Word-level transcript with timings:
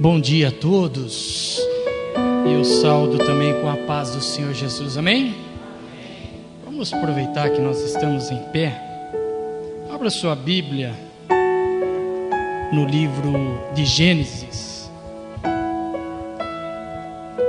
Bom 0.00 0.18
dia 0.18 0.48
a 0.48 0.50
todos. 0.50 1.60
Eu 2.50 2.64
saldo 2.64 3.18
também 3.18 3.52
com 3.60 3.68
a 3.68 3.76
paz 3.86 4.14
do 4.14 4.22
Senhor 4.22 4.54
Jesus. 4.54 4.96
Amém? 4.96 5.34
Vamos 6.64 6.90
aproveitar 6.90 7.50
que 7.50 7.60
nós 7.60 7.78
estamos 7.82 8.30
em 8.30 8.38
pé. 8.50 8.80
Abra 9.92 10.08
sua 10.08 10.34
Bíblia 10.34 10.94
no 12.72 12.86
livro 12.86 13.60
de 13.74 13.84
Gênesis, 13.84 14.90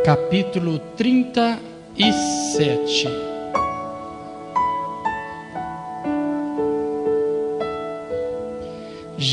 capítulo 0.03 0.77
37. 0.97 3.30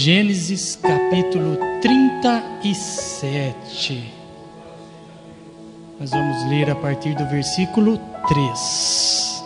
Gênesis 0.01 0.79
capítulo 0.81 1.59
37. 1.83 4.05
Nós 5.99 6.13
vamos 6.13 6.49
ler 6.49 6.71
a 6.71 6.77
partir 6.77 7.17
do 7.17 7.27
versículo 7.27 7.99
3. 8.29 9.43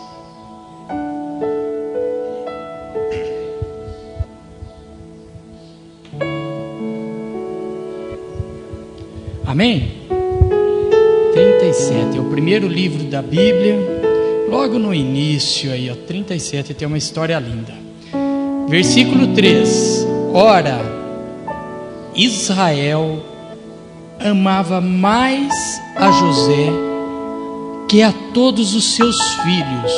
Amém? 9.47 9.91
37 11.33 12.15
é 12.15 12.21
o 12.21 12.25
primeiro 12.25 12.67
livro 12.67 13.05
da 13.05 13.23
Bíblia. 13.23 13.79
Logo 14.47 14.77
no 14.77 14.93
início 14.93 15.71
aí, 15.71 15.89
ó, 15.89 15.95
37 15.95 16.75
tem 16.75 16.87
uma 16.87 16.99
história 16.99 17.39
linda. 17.39 17.73
Versículo 18.69 19.33
3. 19.33 20.12
Ora, 20.35 20.81
Israel 22.15 23.23
amava 24.19 24.81
mais 24.81 25.53
a 25.95 26.09
José 26.09 26.71
que 27.87 28.01
a 28.01 28.11
todos 28.33 28.73
os 28.73 28.95
seus 28.95 29.15
filhos, 29.43 29.91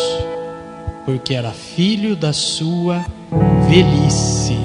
porque 1.06 1.34
era 1.34 1.52
filho 1.52 2.18
da 2.18 2.34
sua 2.34 3.06
velhice. 3.70 4.58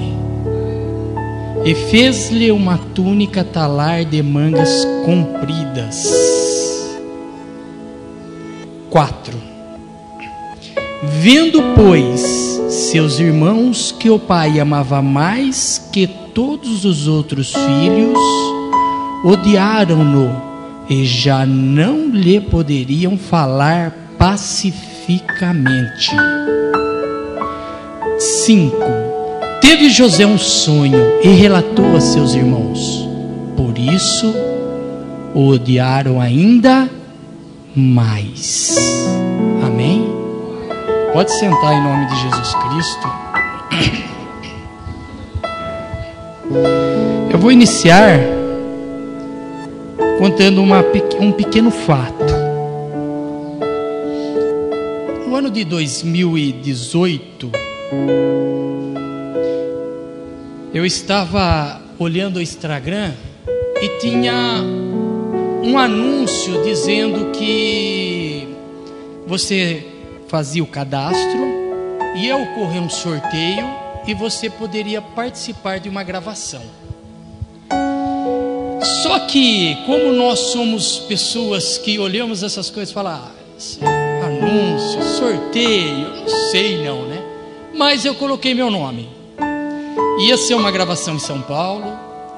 E 1.63 1.73
fez-lhe 1.73 2.51
uma 2.51 2.77
túnica 2.93 3.41
talar 3.41 4.03
de 4.03 4.21
mangas 4.21 4.85
compridas. 5.05 6.05
4. 8.89 9.41
Vendo, 11.01 11.63
pois, 11.75 12.50
seus 12.71 13.19
irmãos 13.19 13.93
que 13.99 14.09
o 14.09 14.17
pai 14.17 14.57
amava 14.57 15.01
mais 15.01 15.89
que 15.91 16.07
todos 16.07 16.85
os 16.85 17.05
outros 17.05 17.51
filhos, 17.51 18.17
odiaram-no 19.25 20.41
e 20.89 21.03
já 21.05 21.45
não 21.45 22.07
lhe 22.07 22.39
poderiam 22.39 23.17
falar 23.17 23.93
pacificamente. 24.17 26.11
5. 28.17 28.77
Teve 29.59 29.89
José 29.89 30.25
um 30.25 30.37
sonho 30.37 31.19
e 31.21 31.27
relatou 31.27 31.97
a 31.97 31.99
seus 31.99 32.33
irmãos. 32.33 33.05
Por 33.57 33.77
isso 33.77 34.33
o 35.35 35.47
odiaram 35.47 36.21
ainda 36.21 36.89
mais. 37.75 38.73
Amém? 39.61 39.80
Pode 41.13 41.37
sentar 41.37 41.73
em 41.73 41.83
nome 41.83 42.05
de 42.05 42.15
Jesus 42.21 42.55
Cristo. 42.55 43.07
Eu 47.29 47.37
vou 47.37 47.51
iniciar 47.51 48.17
contando 50.17 50.61
uma, 50.61 50.79
um 51.19 51.33
pequeno 51.33 51.69
fato. 51.69 52.23
No 55.27 55.35
ano 55.35 55.49
de 55.51 55.65
2018, 55.65 57.51
eu 60.73 60.85
estava 60.85 61.81
olhando 61.99 62.37
o 62.37 62.41
Instagram 62.41 63.11
e 63.81 63.99
tinha 63.99 64.63
um 65.61 65.77
anúncio 65.77 66.63
dizendo 66.63 67.31
que 67.31 68.47
você 69.27 69.90
fazia 70.31 70.63
o 70.63 70.67
cadastro, 70.67 71.41
ia 72.15 72.37
ocorrer 72.37 72.81
um 72.81 72.89
sorteio 72.89 73.67
e 74.07 74.13
você 74.13 74.49
poderia 74.49 75.01
participar 75.01 75.77
de 75.77 75.89
uma 75.89 76.03
gravação. 76.03 76.61
Só 79.03 79.19
que, 79.27 79.75
como 79.85 80.13
nós 80.13 80.39
somos 80.39 80.99
pessoas 80.99 81.77
que 81.77 81.99
olhamos 81.99 82.43
essas 82.43 82.69
coisas 82.69 82.91
e 82.91 82.93
falamos, 82.93 83.77
ah, 83.81 84.25
anúncio, 84.25 85.03
sorteio, 85.17 86.21
não 86.21 86.49
sei 86.49 86.81
não, 86.81 87.05
né? 87.07 87.21
Mas 87.75 88.05
eu 88.05 88.15
coloquei 88.15 88.53
meu 88.53 88.71
nome. 88.71 89.09
Ia 90.25 90.37
ser 90.37 90.55
uma 90.55 90.71
gravação 90.71 91.15
em 91.15 91.19
São 91.19 91.41
Paulo 91.41 91.85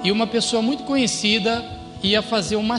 e 0.03 0.11
uma 0.11 0.25
pessoa 0.25 0.63
muito 0.63 0.81
conhecida 0.83 1.63
ia 2.01 2.23
fazer 2.23 2.55
uma, 2.55 2.77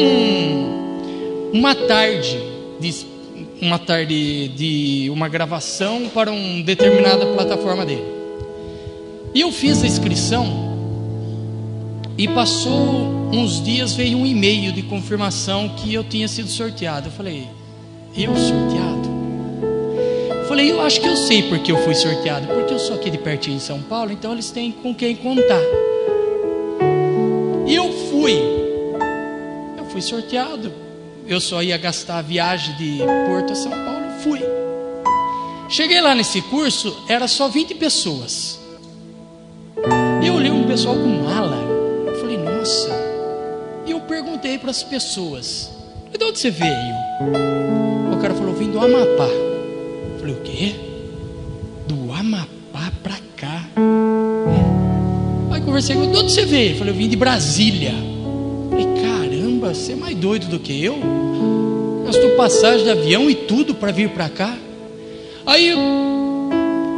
um, 0.00 1.50
uma 1.52 1.74
tarde 1.76 2.38
de, 2.80 3.11
uma 3.62 3.78
tarde 3.78 4.48
de 4.48 5.08
uma 5.10 5.28
gravação 5.28 6.08
para 6.08 6.32
uma 6.32 6.64
determinada 6.64 7.24
plataforma 7.26 7.86
dele. 7.86 8.02
E 9.32 9.40
eu 9.40 9.52
fiz 9.52 9.84
a 9.84 9.86
inscrição 9.86 10.72
e 12.18 12.26
passou 12.26 13.30
uns 13.32 13.62
dias, 13.62 13.94
veio 13.94 14.18
um 14.18 14.26
e-mail 14.26 14.72
de 14.72 14.82
confirmação 14.82 15.68
que 15.76 15.94
eu 15.94 16.02
tinha 16.02 16.26
sido 16.26 16.48
sorteado. 16.48 17.06
Eu 17.06 17.12
falei, 17.12 17.46
eu 18.16 18.34
sorteado? 18.34 19.12
Eu 20.40 20.44
falei, 20.48 20.72
eu 20.72 20.80
acho 20.80 21.00
que 21.00 21.06
eu 21.06 21.16
sei 21.16 21.44
porque 21.44 21.70
eu 21.70 21.76
fui 21.84 21.94
sorteado. 21.94 22.48
Porque 22.48 22.74
eu 22.74 22.80
sou 22.80 22.96
aqui 22.96 23.10
de 23.10 23.18
pertinho 23.18 23.56
em 23.56 23.60
São 23.60 23.80
Paulo, 23.80 24.10
então 24.10 24.32
eles 24.32 24.50
têm 24.50 24.72
com 24.72 24.92
quem 24.92 25.14
contar. 25.14 25.62
E 27.64 27.76
eu 27.76 27.92
fui. 28.10 28.34
Eu 29.78 29.84
fui 29.84 30.02
sorteado. 30.02 30.91
Eu 31.26 31.40
só 31.40 31.62
ia 31.62 31.76
gastar 31.76 32.18
a 32.18 32.22
viagem 32.22 32.76
de 32.76 32.98
Porto 33.28 33.52
a 33.52 33.56
São 33.56 33.70
Paulo. 33.70 34.20
Fui. 34.22 34.40
Cheguei 35.68 36.00
lá 36.00 36.14
nesse 36.14 36.42
curso, 36.42 36.94
era 37.08 37.26
só 37.26 37.48
20 37.48 37.74
pessoas. 37.74 38.60
Eu 40.24 40.34
olhei 40.34 40.50
um 40.50 40.66
pessoal 40.66 40.94
com 40.94 41.08
mala 41.24 41.72
nossa. 42.62 42.90
E 43.84 43.90
eu 43.90 44.00
perguntei 44.00 44.56
para 44.56 44.70
as 44.70 44.82
pessoas: 44.82 45.70
de 46.16 46.24
onde 46.24 46.38
você 46.38 46.50
veio? 46.50 46.94
O 48.12 48.16
cara 48.20 48.34
falou: 48.34 48.54
vim 48.54 48.70
do 48.70 48.78
Amapá. 48.78 49.26
Eu 49.26 50.18
falei: 50.20 50.34
o 50.34 50.40
quê? 50.42 50.74
Do 51.88 52.12
Amapá 52.12 52.92
para 53.02 53.16
cá. 53.36 53.64
Aí 55.50 55.60
conversei 55.60 55.96
com 55.96 56.04
ele: 56.04 56.12
de 56.12 56.18
onde 56.18 56.32
você 56.32 56.44
veio? 56.44 56.74
Eu 56.74 56.78
falei: 56.78 56.92
eu 56.92 56.96
vim 56.96 57.08
de 57.08 57.16
Brasília. 57.16 58.11
Caramba, 59.72 59.74
você 59.74 59.92
é 59.92 59.96
mais 59.96 60.16
doido 60.16 60.46
do 60.46 60.58
que 60.58 60.84
eu? 60.84 60.98
Gastou 62.04 62.30
passagem 62.36 62.84
de 62.84 62.90
avião 62.90 63.30
e 63.30 63.34
tudo 63.34 63.74
para 63.74 63.90
vir 63.90 64.10
para 64.10 64.28
cá. 64.28 64.56
Aí 65.46 65.72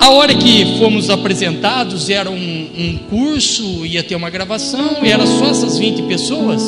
a 0.00 0.10
hora 0.10 0.34
que 0.34 0.78
fomos 0.78 1.08
apresentados, 1.08 2.10
era 2.10 2.30
um, 2.30 2.34
um, 2.34 2.98
curso, 3.08 3.86
ia 3.86 4.02
ter 4.02 4.16
uma 4.16 4.28
gravação, 4.28 4.98
e 5.02 5.10
era 5.10 5.24
só 5.26 5.46
essas 5.46 5.78
20 5.78 6.02
pessoas. 6.02 6.62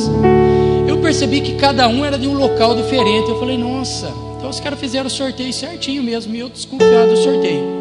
Eu 0.88 0.98
percebi 0.98 1.40
que 1.40 1.56
cada 1.56 1.88
um 1.88 2.04
era 2.04 2.18
de 2.18 2.26
um 2.26 2.34
local 2.34 2.74
diferente. 2.74 3.28
Eu 3.28 3.38
falei, 3.38 3.58
nossa, 3.58 4.10
então 4.36 4.48
os 4.48 4.60
caras 4.60 4.78
fizeram 4.78 5.06
o 5.06 5.10
sorteio 5.10 5.52
certinho 5.52 6.02
mesmo, 6.02 6.34
e 6.34 6.40
eu 6.40 6.48
desconfiado 6.48 7.10
do 7.10 7.16
sorteio. 7.16 7.76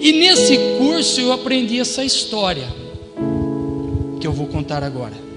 E 0.00 0.12
nesse 0.12 0.56
curso 0.78 1.20
eu 1.20 1.32
aprendi 1.32 1.78
essa 1.78 2.02
história, 2.02 2.68
que 4.20 4.26
eu 4.26 4.32
vou 4.32 4.46
contar 4.46 4.82
agora. 4.82 5.28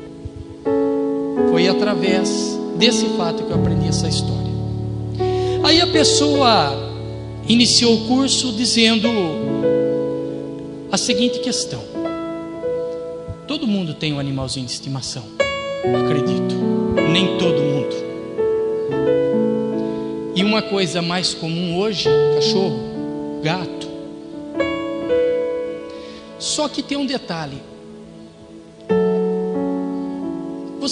Foi 1.50 1.68
através 1.68 2.60
desse 2.76 3.06
fato 3.18 3.44
que 3.44 3.52
eu 3.52 3.56
aprendi 3.56 3.88
essa 3.88 4.08
história. 4.08 4.52
Aí 5.64 5.80
a 5.82 5.88
pessoa 5.88 6.92
iniciou 7.48 7.96
o 7.96 8.08
curso 8.08 8.52
dizendo 8.52 9.08
a 10.92 10.98
seguinte 10.98 11.40
questão: 11.40 11.82
Todo 13.48 13.68
mundo 13.68 13.94
tem 13.94 14.14
um 14.14 14.20
animalzinho 14.20 14.66
de 14.66 14.72
estimação, 14.72 15.24
acredito, 16.04 16.56
nem 17.12 17.38
todo 17.38 17.62
mundo. 17.62 17.96
E 20.36 20.44
uma 20.44 20.62
coisa 20.62 21.02
mais 21.02 21.34
comum 21.34 21.78
hoje: 21.78 22.10
cachorro, 22.36 22.80
gato. 23.44 23.88
Só 26.40 26.68
que 26.68 26.82
tem 26.82 26.98
um 26.98 27.06
detalhe. 27.06 27.71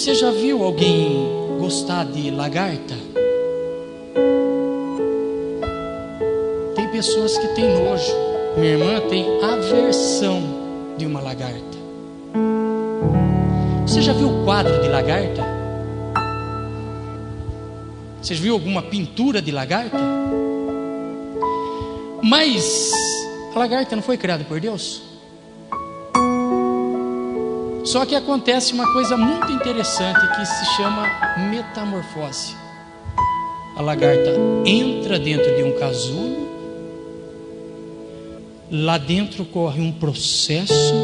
Você 0.00 0.14
já 0.14 0.30
viu 0.30 0.64
alguém 0.64 1.28
gostar 1.58 2.06
de 2.06 2.30
lagarta? 2.30 2.94
pessoas 6.90 7.36
que 7.36 7.48
têm 7.48 7.66
nojo. 7.84 8.10
Minha 8.56 8.72
irmã 8.72 9.00
tem 9.10 9.26
aversão 9.44 10.42
de 10.96 11.04
uma 11.04 11.20
lagarta. 11.20 11.78
Você 13.86 14.00
já 14.00 14.14
viu 14.14 14.28
o 14.28 14.44
quadro 14.46 14.80
de 14.80 14.88
lagarta? 14.88 15.44
Você 18.22 18.32
viu 18.34 18.54
alguma 18.54 18.80
pintura 18.80 19.42
de 19.42 19.52
lagarta? 19.52 19.98
Mas 22.22 22.90
a 23.54 23.58
lagarta 23.58 23.94
não 23.94 24.02
foi 24.02 24.16
criada 24.16 24.44
por 24.44 24.58
Deus? 24.60 25.09
Só 27.90 28.06
que 28.06 28.14
acontece 28.14 28.72
uma 28.72 28.92
coisa 28.92 29.16
muito 29.16 29.50
interessante 29.50 30.20
que 30.36 30.46
se 30.46 30.76
chama 30.76 31.08
metamorfose. 31.50 32.54
A 33.76 33.82
lagarta 33.82 34.30
entra 34.64 35.18
dentro 35.18 35.56
de 35.56 35.64
um 35.64 35.76
casulo, 35.76 36.48
lá 38.70 38.96
dentro 38.96 39.44
corre 39.44 39.80
um 39.80 39.90
processo 39.90 40.94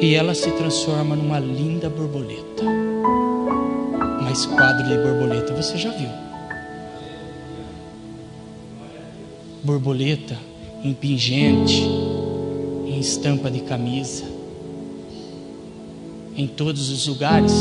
e 0.00 0.14
ela 0.14 0.34
se 0.34 0.50
transforma 0.52 1.14
numa 1.14 1.38
linda 1.38 1.90
borboleta. 1.90 2.64
Mas 4.22 4.46
quadro 4.46 4.88
de 4.88 4.96
borboleta 4.96 5.52
você 5.52 5.76
já 5.76 5.90
viu? 5.90 6.08
Borboleta 9.62 10.38
em 10.82 10.94
pingente, 10.94 11.82
em 12.86 12.98
estampa 12.98 13.50
de 13.50 13.60
camisa, 13.60 14.31
em 16.36 16.46
todos 16.46 16.90
os 16.90 17.06
lugares, 17.06 17.52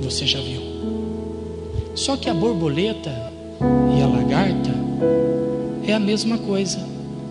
você 0.00 0.26
já 0.26 0.40
viu. 0.40 0.60
Só 1.94 2.16
que 2.16 2.30
a 2.30 2.34
borboleta 2.34 3.10
e 3.98 4.02
a 4.02 4.06
lagarta 4.06 4.70
é 5.86 5.92
a 5.92 5.98
mesma 5.98 6.38
coisa, 6.38 6.78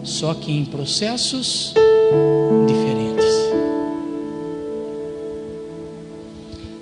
só 0.03 0.33
que 0.33 0.51
em 0.51 0.65
processos 0.65 1.73
diferentes. 2.67 3.25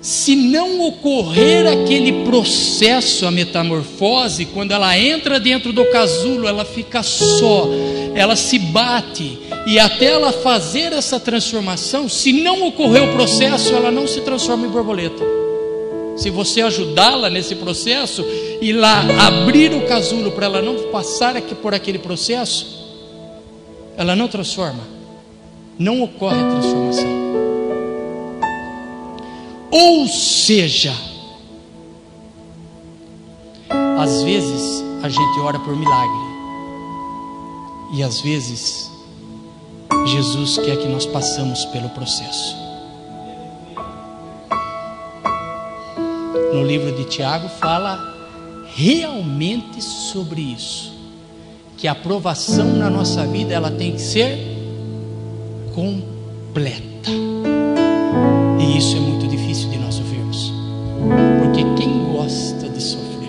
Se 0.00 0.34
não 0.34 0.86
ocorrer 0.86 1.66
aquele 1.66 2.24
processo, 2.24 3.26
a 3.26 3.30
metamorfose, 3.30 4.44
quando 4.46 4.72
ela 4.72 4.98
entra 4.98 5.38
dentro 5.38 5.72
do 5.72 5.84
casulo, 5.86 6.48
ela 6.48 6.64
fica 6.64 7.02
só, 7.02 7.68
ela 8.18 8.34
se 8.34 8.58
bate, 8.58 9.38
e 9.64 9.78
até 9.78 10.06
ela 10.06 10.32
fazer 10.32 10.92
essa 10.92 11.20
transformação, 11.20 12.08
se 12.08 12.32
não 12.32 12.66
ocorrer 12.66 13.04
o 13.04 13.12
processo, 13.12 13.72
ela 13.72 13.92
não 13.92 14.08
se 14.08 14.20
transforma 14.22 14.66
em 14.66 14.70
borboleta. 14.70 15.22
Se 16.16 16.28
você 16.28 16.62
ajudá-la 16.62 17.30
nesse 17.30 17.54
processo 17.54 18.24
e 18.60 18.72
lá 18.72 19.04
abrir 19.24 19.72
o 19.72 19.86
casulo 19.86 20.32
para 20.32 20.46
ela 20.46 20.60
não 20.60 20.90
passar 20.90 21.36
aqui 21.36 21.54
por 21.54 21.72
aquele 21.72 22.00
processo, 22.00 22.66
ela 23.96 24.16
não 24.16 24.26
transforma, 24.26 24.82
não 25.78 26.02
ocorre 26.02 26.40
a 26.40 26.50
transformação. 26.50 27.28
Ou 29.70 30.08
seja, 30.08 30.92
às 33.96 34.24
vezes 34.24 34.82
a 35.04 35.08
gente 35.08 35.38
ora 35.40 35.60
por 35.60 35.76
milagre, 35.76 36.27
e 37.92 38.02
às 38.02 38.20
vezes 38.20 38.90
Jesus 40.06 40.58
quer 40.58 40.76
que 40.76 40.88
nós 40.88 41.06
passamos 41.06 41.64
pelo 41.66 41.88
processo. 41.90 42.56
No 46.52 46.64
livro 46.64 46.92
de 46.92 47.04
Tiago 47.04 47.48
fala 47.48 47.98
realmente 48.74 49.82
sobre 49.82 50.40
isso, 50.40 50.92
que 51.76 51.88
a 51.88 51.92
aprovação 51.92 52.66
na 52.74 52.88
nossa 52.88 53.26
vida 53.26 53.54
ela 53.54 53.70
tem 53.70 53.92
que 53.92 54.00
ser 54.00 54.38
completa. 55.74 57.10
E 58.60 58.78
isso 58.78 58.96
é 58.96 59.00
muito 59.00 59.26
difícil 59.26 59.68
de 59.70 59.78
nós 59.78 59.98
ouvirmos, 59.98 60.52
porque 61.38 61.64
quem 61.76 62.12
gosta 62.12 62.68
de 62.68 62.82
sofrer, 62.82 63.28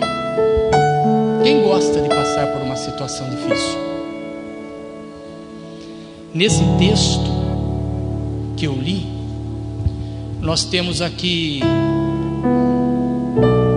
quem 1.42 1.62
gosta 1.62 2.00
de 2.00 2.08
passar 2.08 2.46
por 2.48 2.62
uma 2.62 2.76
situação 2.76 3.28
difícil, 3.30 3.79
Nesse 6.32 6.62
texto 6.78 7.28
que 8.56 8.64
eu 8.64 8.74
li, 8.74 9.04
nós 10.40 10.64
temos 10.64 11.02
aqui 11.02 11.60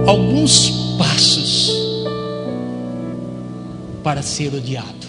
alguns 0.06 0.70
passos 0.96 1.74
para 4.04 4.22
ser 4.22 4.54
odiado. 4.54 5.08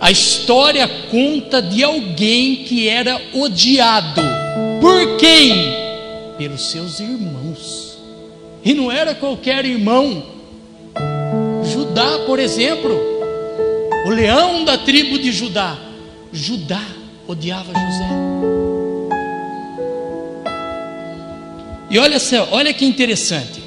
A 0.00 0.10
história 0.10 0.88
conta 1.12 1.62
de 1.62 1.84
alguém 1.84 2.64
que 2.64 2.88
era 2.88 3.20
odiado. 3.32 4.20
Por 4.80 5.16
quem? 5.16 5.54
Pelos 6.36 6.72
seus 6.72 6.98
irmãos. 6.98 7.98
E 8.64 8.74
não 8.74 8.90
era 8.90 9.14
qualquer 9.14 9.64
irmão. 9.64 10.24
Judá, 11.72 12.24
por 12.26 12.40
exemplo, 12.40 13.09
o 14.04 14.10
leão 14.10 14.64
da 14.64 14.78
tribo 14.78 15.18
de 15.18 15.32
Judá. 15.32 15.76
Judá 16.32 16.82
odiava 17.26 17.72
José. 17.72 18.08
E 21.90 21.98
olha 21.98 22.18
só, 22.18 22.48
olha 22.52 22.72
que 22.72 22.84
interessante. 22.84 23.60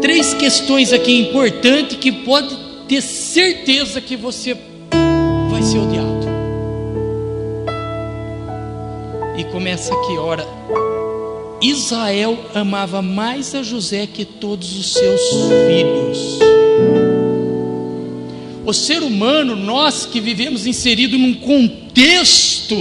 Três 0.00 0.32
questões 0.34 0.92
aqui 0.92 1.18
importantes 1.18 1.96
que 1.96 2.12
pode 2.12 2.56
ter 2.86 3.00
certeza 3.00 4.00
que 4.00 4.16
você 4.16 4.56
vai 5.50 5.62
ser 5.62 5.78
odiado. 5.78 6.14
E 9.36 9.44
começa 9.44 9.92
aqui, 9.92 10.18
ora. 10.18 10.46
Israel 11.60 12.38
amava 12.54 13.00
mais 13.00 13.54
a 13.54 13.62
José 13.62 14.06
que 14.06 14.24
todos 14.24 14.78
os 14.78 14.92
seus 14.92 15.20
filhos. 15.66 16.38
O 18.66 18.72
ser 18.72 19.02
humano, 19.02 19.54
nós 19.54 20.06
que 20.06 20.20
vivemos 20.20 20.66
inserido 20.66 21.18
num 21.18 21.34
contexto, 21.34 22.76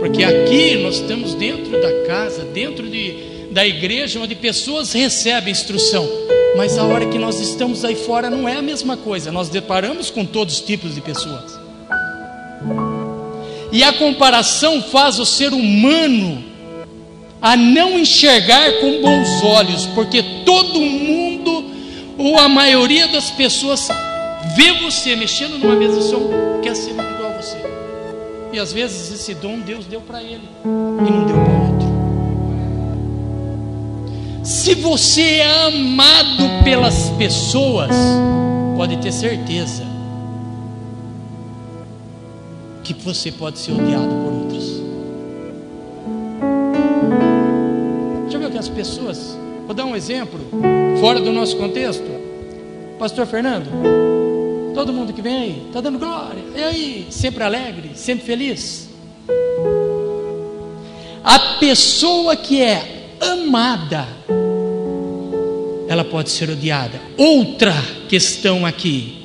porque 0.00 0.24
aqui 0.24 0.76
nós 0.76 0.96
estamos 0.96 1.34
dentro 1.34 1.80
da 1.82 2.06
casa, 2.06 2.44
dentro 2.44 2.88
de, 2.88 3.14
da 3.50 3.66
igreja, 3.66 4.18
onde 4.18 4.34
pessoas 4.34 4.92
recebem 4.92 5.52
instrução, 5.52 6.08
mas 6.56 6.78
a 6.78 6.84
hora 6.84 7.06
que 7.06 7.18
nós 7.18 7.38
estamos 7.40 7.84
aí 7.84 7.94
fora 7.94 8.30
não 8.30 8.48
é 8.48 8.56
a 8.56 8.62
mesma 8.62 8.96
coisa, 8.96 9.30
nós 9.30 9.50
deparamos 9.50 10.10
com 10.10 10.24
todos 10.24 10.54
os 10.54 10.60
tipos 10.62 10.94
de 10.94 11.02
pessoas. 11.02 11.60
E 13.70 13.82
a 13.82 13.92
comparação 13.92 14.82
faz 14.82 15.18
o 15.18 15.26
ser 15.26 15.52
humano 15.52 16.42
a 17.40 17.54
não 17.54 17.98
enxergar 17.98 18.80
com 18.80 19.02
bons 19.02 19.42
olhos, 19.42 19.84
porque 19.94 20.22
todo 20.44 20.80
mundo, 20.80 21.64
ou 22.16 22.38
a 22.38 22.48
maioria 22.48 23.08
das 23.08 23.30
pessoas, 23.30 23.88
vê 24.56 24.72
você 24.80 25.16
mexendo 25.16 25.58
numa 25.58 25.74
mesa 25.74 26.00
de 26.00 26.04
som, 26.04 26.30
quer 26.62 26.74
ser 26.74 26.90
igual 26.90 27.32
a 27.32 27.40
você. 27.40 27.58
E 28.52 28.58
às 28.58 28.72
vezes 28.72 29.12
esse 29.12 29.34
dom 29.34 29.60
Deus 29.60 29.86
deu 29.86 30.00
para 30.00 30.22
ele 30.22 30.48
e 30.64 31.10
não 31.10 31.26
deu 31.26 31.36
para 31.36 31.52
outro. 31.52 31.92
Se 34.44 34.74
você 34.74 35.38
é 35.38 35.66
amado 35.66 36.64
pelas 36.64 37.10
pessoas, 37.10 37.90
pode 38.76 38.96
ter 38.98 39.12
certeza 39.12 39.84
que 42.82 42.92
você 42.92 43.30
pode 43.30 43.58
ser 43.58 43.72
odiado 43.72 44.08
por 44.08 44.32
outras. 44.32 44.82
Já 48.28 48.38
viu 48.38 48.50
que 48.50 48.58
as 48.58 48.68
pessoas, 48.68 49.38
vou 49.64 49.74
dar 49.74 49.84
um 49.84 49.94
exemplo, 49.94 50.40
fora 51.00 51.20
do 51.20 51.32
nosso 51.32 51.56
contexto, 51.56 52.10
Pastor 52.98 53.26
Fernando, 53.26 53.68
Todo 54.82 54.92
mundo 54.92 55.12
que 55.12 55.22
vem 55.22 55.36
aí, 55.36 55.62
está 55.68 55.80
dando 55.80 55.96
glória. 55.96 56.42
E 56.56 56.60
aí, 56.60 57.06
sempre 57.08 57.44
alegre, 57.44 57.92
sempre 57.94 58.26
feliz. 58.26 58.88
A 61.22 61.38
pessoa 61.60 62.34
que 62.34 62.60
é 62.60 63.06
amada, 63.20 64.08
ela 65.86 66.02
pode 66.02 66.30
ser 66.30 66.50
odiada. 66.50 67.00
Outra 67.16 67.72
questão 68.08 68.66
aqui. 68.66 69.22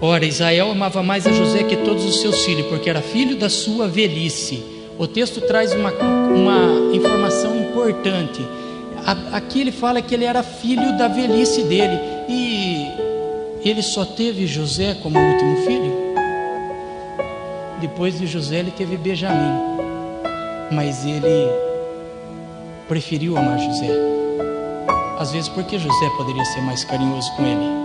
Ora, 0.00 0.24
Israel 0.24 0.70
amava 0.70 1.02
mais 1.02 1.26
a 1.26 1.32
José 1.32 1.64
que 1.64 1.76
todos 1.76 2.02
os 2.02 2.18
seus 2.22 2.46
filhos, 2.46 2.66
porque 2.68 2.88
era 2.88 3.02
filho 3.02 3.36
da 3.36 3.50
sua 3.50 3.86
velhice. 3.86 4.62
O 4.98 5.06
texto 5.06 5.42
traz 5.42 5.74
uma, 5.74 5.90
uma 5.92 6.96
informação 6.96 7.58
importante. 7.58 8.40
Aqui 9.32 9.60
ele 9.60 9.70
fala 9.70 10.00
que 10.00 10.14
ele 10.14 10.24
era 10.24 10.42
filho 10.42 10.96
da 10.96 11.08
velhice 11.08 11.64
dele. 11.64 12.17
E 12.28 12.90
ele 13.64 13.82
só 13.82 14.04
teve 14.04 14.46
José 14.46 14.94
como 15.02 15.18
último 15.18 15.56
filho. 15.64 15.92
Depois 17.80 18.18
de 18.18 18.26
José, 18.26 18.58
ele 18.58 18.70
teve 18.70 18.96
Benjamim. 18.96 19.58
Mas 20.70 21.06
ele 21.06 21.48
preferiu 22.86 23.36
amar 23.36 23.58
José. 23.58 23.88
Às 25.18 25.32
vezes, 25.32 25.48
porque 25.48 25.78
José 25.78 26.10
poderia 26.16 26.44
ser 26.44 26.60
mais 26.60 26.84
carinhoso 26.84 27.32
com 27.34 27.44
ele. 27.44 27.78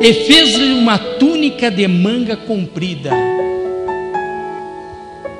E 0.00 0.14
fez-lhe 0.26 0.74
uma 0.74 0.98
túnica 0.98 1.70
de 1.70 1.88
manga 1.88 2.36
comprida. 2.36 3.10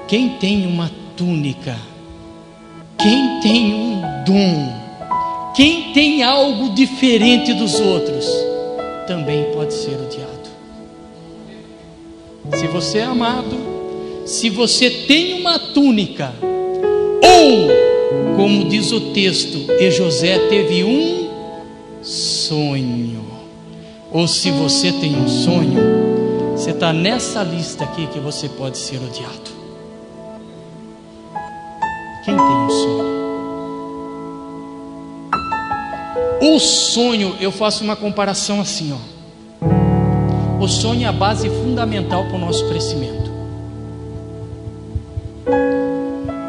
Quem 0.08 0.30
tem 0.30 0.66
uma 0.66 0.90
túnica, 1.16 1.76
quem 2.96 3.40
tem 3.40 3.74
um 3.74 4.00
dom, 4.24 4.88
quem 5.58 5.92
tem 5.92 6.22
algo 6.22 6.70
diferente 6.70 7.52
dos 7.52 7.80
outros, 7.80 8.24
também 9.08 9.42
pode 9.52 9.74
ser 9.74 9.96
odiado. 9.96 10.48
Se 12.56 12.68
você 12.68 12.98
é 12.98 13.02
amado, 13.02 13.56
se 14.24 14.50
você 14.50 14.88
tem 14.88 15.40
uma 15.40 15.58
túnica, 15.58 16.32
ou, 16.40 18.36
como 18.36 18.68
diz 18.68 18.92
o 18.92 19.12
texto, 19.12 19.64
e 19.80 19.90
José 19.90 20.38
teve 20.48 20.84
um 20.84 21.28
sonho, 22.02 23.24
ou 24.12 24.28
se 24.28 24.52
você 24.52 24.92
tem 24.92 25.16
um 25.16 25.28
sonho, 25.28 25.80
você 26.52 26.70
está 26.70 26.92
nessa 26.92 27.42
lista 27.42 27.82
aqui 27.82 28.06
que 28.06 28.20
você 28.20 28.48
pode 28.48 28.78
ser 28.78 28.98
odiado. 28.98 29.50
Quem 32.24 32.36
tem 32.36 32.44
um 32.44 32.70
sonho? 32.70 33.07
O 36.40 36.61
sonho, 36.61 37.37
eu 37.40 37.50
faço 37.50 37.83
uma 37.83 37.97
comparação 37.97 38.61
assim, 38.61 38.92
ó. 38.92 40.62
O 40.62 40.68
sonho 40.68 41.02
é 41.02 41.07
a 41.07 41.12
base 41.12 41.49
fundamental 41.49 42.25
para 42.26 42.37
o 42.37 42.38
nosso 42.38 42.68
crescimento. 42.68 43.28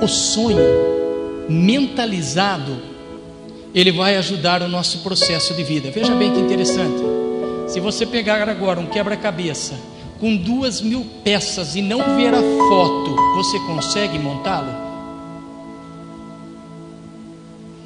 O 0.01 0.07
sonho 0.07 0.59
mentalizado, 1.49 2.77
ele 3.73 3.91
vai 3.91 4.15
ajudar 4.17 4.61
o 4.61 4.67
nosso 4.67 4.99
processo 4.99 5.53
de 5.55 5.63
vida. 5.63 5.89
Veja 5.89 6.13
bem 6.15 6.33
que 6.33 6.39
interessante. 6.39 7.01
Se 7.67 7.79
você 7.79 8.05
pegar 8.05 8.47
agora 8.47 8.79
um 8.79 8.85
quebra-cabeça 8.85 9.75
com 10.19 10.35
duas 10.35 10.81
mil 10.81 11.05
peças 11.23 11.75
e 11.75 11.81
não 11.81 12.15
ver 12.15 12.33
a 12.33 12.41
foto, 12.41 13.15
você 13.35 13.59
consegue 13.61 14.19
montá-lo? 14.19 14.71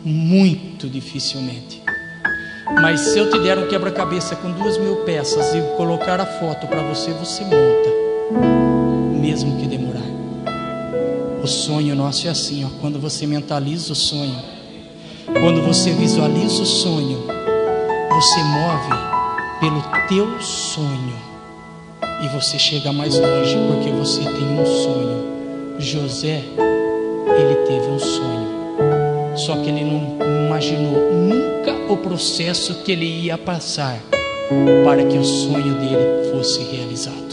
Muito 0.04 0.90
dificilmente. 0.90 1.82
Mas 2.72 3.00
se 3.02 3.20
eu 3.20 3.30
te 3.30 3.40
der 3.40 3.58
um 3.58 3.68
quebra-cabeça 3.68 4.36
com 4.36 4.52
duas 4.52 4.78
mil 4.78 4.98
peças 4.98 5.54
e 5.54 5.62
colocar 5.76 6.20
a 6.20 6.26
foto 6.26 6.68
para 6.68 6.82
você, 6.82 7.12
você 7.12 7.44
monta, 7.44 7.90
mesmo 9.20 9.60
que 9.60 9.68
demorar. 9.68 10.02
O 11.44 11.48
sonho 11.48 11.96
nosso 11.96 12.28
é 12.28 12.30
assim, 12.30 12.64
ó, 12.66 12.70
quando 12.80 13.00
você 13.00 13.28
mentaliza 13.28 13.92
o 13.92 13.96
sonho, 13.96 14.36
quando 15.26 15.62
você 15.62 15.92
visualiza 15.92 16.64
o 16.64 16.66
sonho, 16.66 17.26
você 18.10 18.44
move 18.44 19.14
pelo 19.60 19.82
teu 20.08 20.42
sonho 20.42 21.16
e 22.22 22.28
você 22.30 22.58
chega 22.58 22.94
mais 22.94 23.20
longe 23.20 23.58
porque 23.68 23.92
você 23.92 24.22
tem 24.22 24.60
um 24.60 24.66
sonho. 24.66 25.34
José, 25.80 26.44
ele 27.38 27.56
teve 27.68 27.88
um 27.88 28.00
sonho, 28.00 28.43
só 29.36 29.56
que 29.56 29.70
ele 29.70 29.84
não 29.84 30.18
imaginou 30.48 31.14
nunca 31.14 31.92
o 31.92 31.98
processo 31.98 32.84
que 32.84 32.92
ele 32.92 33.06
ia 33.06 33.38
passar 33.38 34.00
para 34.84 35.04
que 35.06 35.18
o 35.18 35.24
sonho 35.24 35.76
dele 35.76 36.32
fosse 36.32 36.62
realizado. 36.64 37.24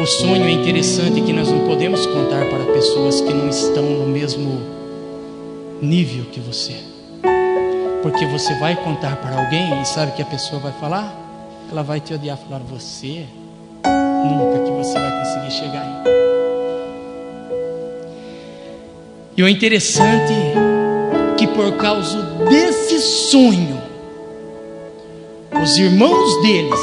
O 0.00 0.06
sonho 0.06 0.44
é 0.44 0.50
interessante 0.50 1.20
que 1.20 1.32
nós 1.32 1.50
não 1.50 1.66
podemos 1.66 2.06
contar 2.06 2.48
para 2.48 2.72
pessoas 2.72 3.20
que 3.20 3.34
não 3.34 3.48
estão 3.48 3.82
no 3.82 4.06
mesmo 4.06 4.60
nível 5.82 6.24
que 6.26 6.40
você. 6.40 6.76
Porque 8.02 8.24
você 8.26 8.54
vai 8.60 8.76
contar 8.76 9.16
para 9.16 9.44
alguém 9.44 9.82
e 9.82 9.84
sabe 9.84 10.12
que 10.12 10.22
a 10.22 10.26
pessoa 10.26 10.60
vai 10.60 10.72
falar? 10.72 11.12
Ela 11.70 11.82
vai 11.82 12.00
te 12.00 12.14
odiar, 12.14 12.38
falar 12.38 12.60
você 12.60 13.26
nunca 13.84 14.64
que 14.64 14.70
você 14.70 14.98
vai 14.98 15.18
conseguir 15.18 15.50
chegar 15.50 15.82
aí. 15.82 16.37
E 19.38 19.42
o 19.44 19.48
interessante 19.48 20.34
que 21.36 21.46
por 21.46 21.76
causa 21.76 22.20
desse 22.50 22.98
sonho, 23.30 23.80
os 25.62 25.78
irmãos 25.78 26.42
deles, 26.42 26.80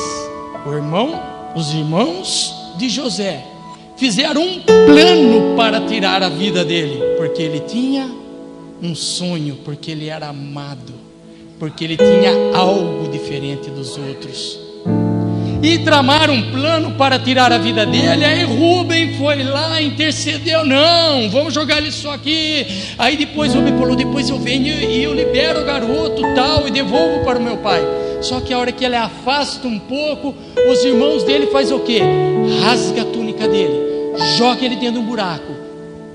o 0.66 0.72
irmão, 0.72 1.22
os 1.54 1.74
irmãos 1.74 2.56
de 2.78 2.88
José, 2.88 3.44
fizeram 3.98 4.42
um 4.42 4.62
plano 4.62 5.58
para 5.58 5.82
tirar 5.82 6.24
a 6.24 6.30
vida 6.30 6.64
dele, 6.64 6.98
porque 7.18 7.42
ele 7.44 7.60
tinha 7.60 8.10
um 8.82 8.96
sonho, 8.96 9.58
porque 9.66 9.92
ele 9.92 10.08
era 10.08 10.30
amado, 10.30 10.94
porque 11.60 11.84
ele 11.84 11.98
tinha 11.98 12.56
algo 12.56 13.12
diferente 13.12 13.70
dos 13.70 13.98
outros 13.98 14.65
e 15.66 15.80
tramaram 15.80 16.36
um 16.36 16.52
plano 16.52 16.92
para 16.92 17.18
tirar 17.18 17.52
a 17.52 17.58
vida 17.58 17.86
dele. 17.86 18.24
Aí 18.24 18.44
Rubem 18.44 19.16
foi 19.16 19.44
lá, 19.44 19.82
intercedeu: 19.82 20.64
não, 20.64 21.30
vamos 21.32 21.54
jogar 21.54 21.80
ele 21.80 21.92
só 21.92 22.14
aqui. 22.14 22.66
Aí 22.98 23.18
depois 23.18 23.54
Rubem 23.54 23.76
falou: 23.78 23.96
depois 23.96 24.30
eu 24.30 24.38
venho 24.38 24.68
e 24.68 25.04
eu 25.04 25.14
libero 25.14 25.62
o 25.62 25.66
garoto 25.66 26.22
tal 26.36 26.68
e 26.68 26.72
devolvo 26.72 27.24
para 27.24 27.40
o 27.40 27.42
meu 27.42 27.58
pai. 27.58 27.82
Só 28.22 28.40
que 28.40 28.54
a 28.54 28.60
hora 28.60 28.72
que 28.72 28.86
ele 28.86 28.96
afasta 28.96 29.68
um 29.68 29.80
pouco, 29.80 30.36
os 30.72 30.84
irmãos 30.84 31.24
dele 31.24 31.48
faz 31.48 31.72
o 31.72 31.80
quê? 31.80 32.00
Rasga 32.64 33.02
a 33.02 33.06
túnica 33.06 33.48
dele, 33.48 34.14
joga 34.38 34.64
ele 34.64 34.76
dentro 34.76 34.94
de 34.94 35.00
um 35.00 35.06
buraco 35.06 35.54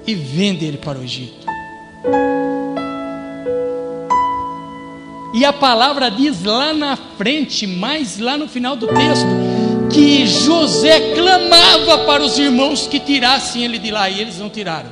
e 0.06 0.14
vende 0.14 0.64
ele 0.64 0.78
para 0.78 0.98
o 0.98 1.02
Egito. 1.02 1.46
E 5.32 5.44
a 5.44 5.52
palavra 5.52 6.10
diz 6.10 6.42
lá 6.42 6.72
na 6.72 6.96
frente, 6.96 7.66
mais 7.66 8.18
lá 8.18 8.36
no 8.36 8.48
final 8.48 8.74
do 8.74 8.88
texto, 8.88 9.28
que 9.90 10.26
José 10.26 11.14
clamava 11.14 11.98
para 12.04 12.22
os 12.22 12.36
irmãos 12.38 12.86
que 12.86 12.98
tirassem 12.98 13.64
ele 13.64 13.78
de 13.78 13.90
lá, 13.90 14.10
e 14.10 14.20
eles 14.20 14.38
não 14.38 14.50
tiraram, 14.50 14.90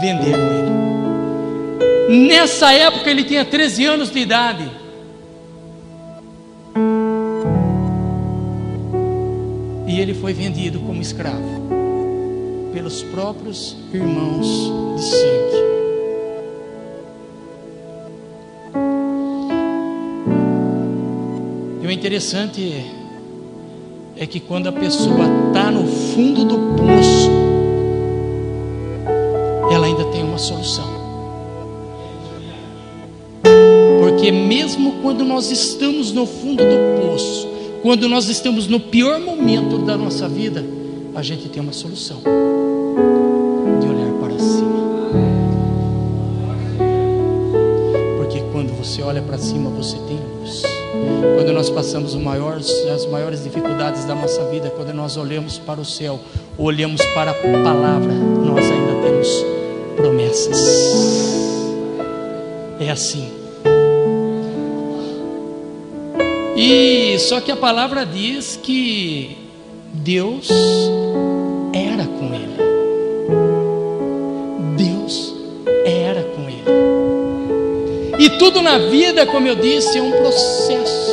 venderam 0.00 0.44
ele. 0.52 2.26
Nessa 2.26 2.72
época 2.72 3.10
ele 3.10 3.24
tinha 3.24 3.44
13 3.44 3.84
anos 3.86 4.10
de 4.10 4.18
idade. 4.18 4.70
E 9.86 10.00
ele 10.00 10.12
foi 10.12 10.34
vendido 10.34 10.80
como 10.80 11.00
escravo 11.00 11.64
pelos 12.74 13.02
próprios 13.04 13.76
irmãos 13.92 14.46
de 14.96 15.02
sangue. 15.02 15.73
Interessante 22.04 22.84
é 24.14 24.26
que 24.26 24.38
quando 24.38 24.68
a 24.68 24.72
pessoa 24.72 25.24
está 25.48 25.70
no 25.70 25.86
fundo 25.86 26.44
do 26.44 26.76
poço, 26.76 27.30
ela 29.72 29.86
ainda 29.86 30.04
tem 30.12 30.22
uma 30.22 30.36
solução. 30.36 30.84
Porque 34.00 34.30
mesmo 34.30 34.96
quando 35.00 35.24
nós 35.24 35.50
estamos 35.50 36.12
no 36.12 36.26
fundo 36.26 36.62
do 36.62 37.00
poço, 37.00 37.48
quando 37.80 38.06
nós 38.06 38.28
estamos 38.28 38.66
no 38.66 38.78
pior 38.78 39.18
momento 39.18 39.78
da 39.78 39.96
nossa 39.96 40.28
vida, 40.28 40.62
a 41.14 41.22
gente 41.22 41.48
tem 41.48 41.62
uma 41.62 41.72
solução 41.72 42.18
de 43.80 43.88
olhar 43.88 44.12
para 44.20 44.38
cima. 44.38 44.84
Porque 48.18 48.40
quando 48.52 48.76
você 48.76 49.00
olha 49.00 49.22
para 49.22 49.38
cima, 49.38 49.70
você 49.70 49.96
tem. 50.06 50.33
Quando 51.36 51.52
nós 51.52 51.70
passamos 51.70 52.14
as 52.14 53.06
maiores 53.06 53.42
dificuldades 53.42 54.04
da 54.04 54.14
nossa 54.14 54.44
vida, 54.50 54.70
quando 54.70 54.92
nós 54.92 55.16
olhamos 55.16 55.58
para 55.58 55.80
o 55.80 55.84
céu, 55.84 56.20
olhamos 56.58 57.04
para 57.14 57.30
a 57.30 57.34
palavra, 57.34 58.12
nós 58.12 58.64
ainda 58.70 59.02
temos 59.02 59.28
promessas. 59.96 61.34
É 62.80 62.90
assim. 62.90 63.30
E 66.56 67.18
só 67.18 67.40
que 67.40 67.50
a 67.50 67.56
palavra 67.56 68.04
diz 68.06 68.58
que 68.62 69.36
Deus 69.92 70.48
era 71.72 72.04
com 72.04 72.34
ele. 72.34 72.54
Deus 74.76 75.34
era 75.84 76.22
com 76.22 76.48
ele. 76.48 76.64
E 78.24 78.30
tudo 78.38 78.62
na 78.62 78.78
vida, 78.78 79.26
como 79.26 79.48
eu 79.48 79.56
disse, 79.56 79.98
é 79.98 80.02
um 80.02 80.12
processo. 80.12 81.03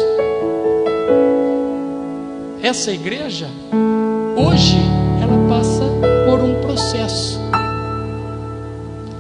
Essa 2.64 2.92
igreja, 2.92 3.50
hoje, 4.38 4.78
ela 5.20 5.50
passa 5.50 5.84
por 6.28 6.40
um 6.40 6.62
processo. 6.62 7.40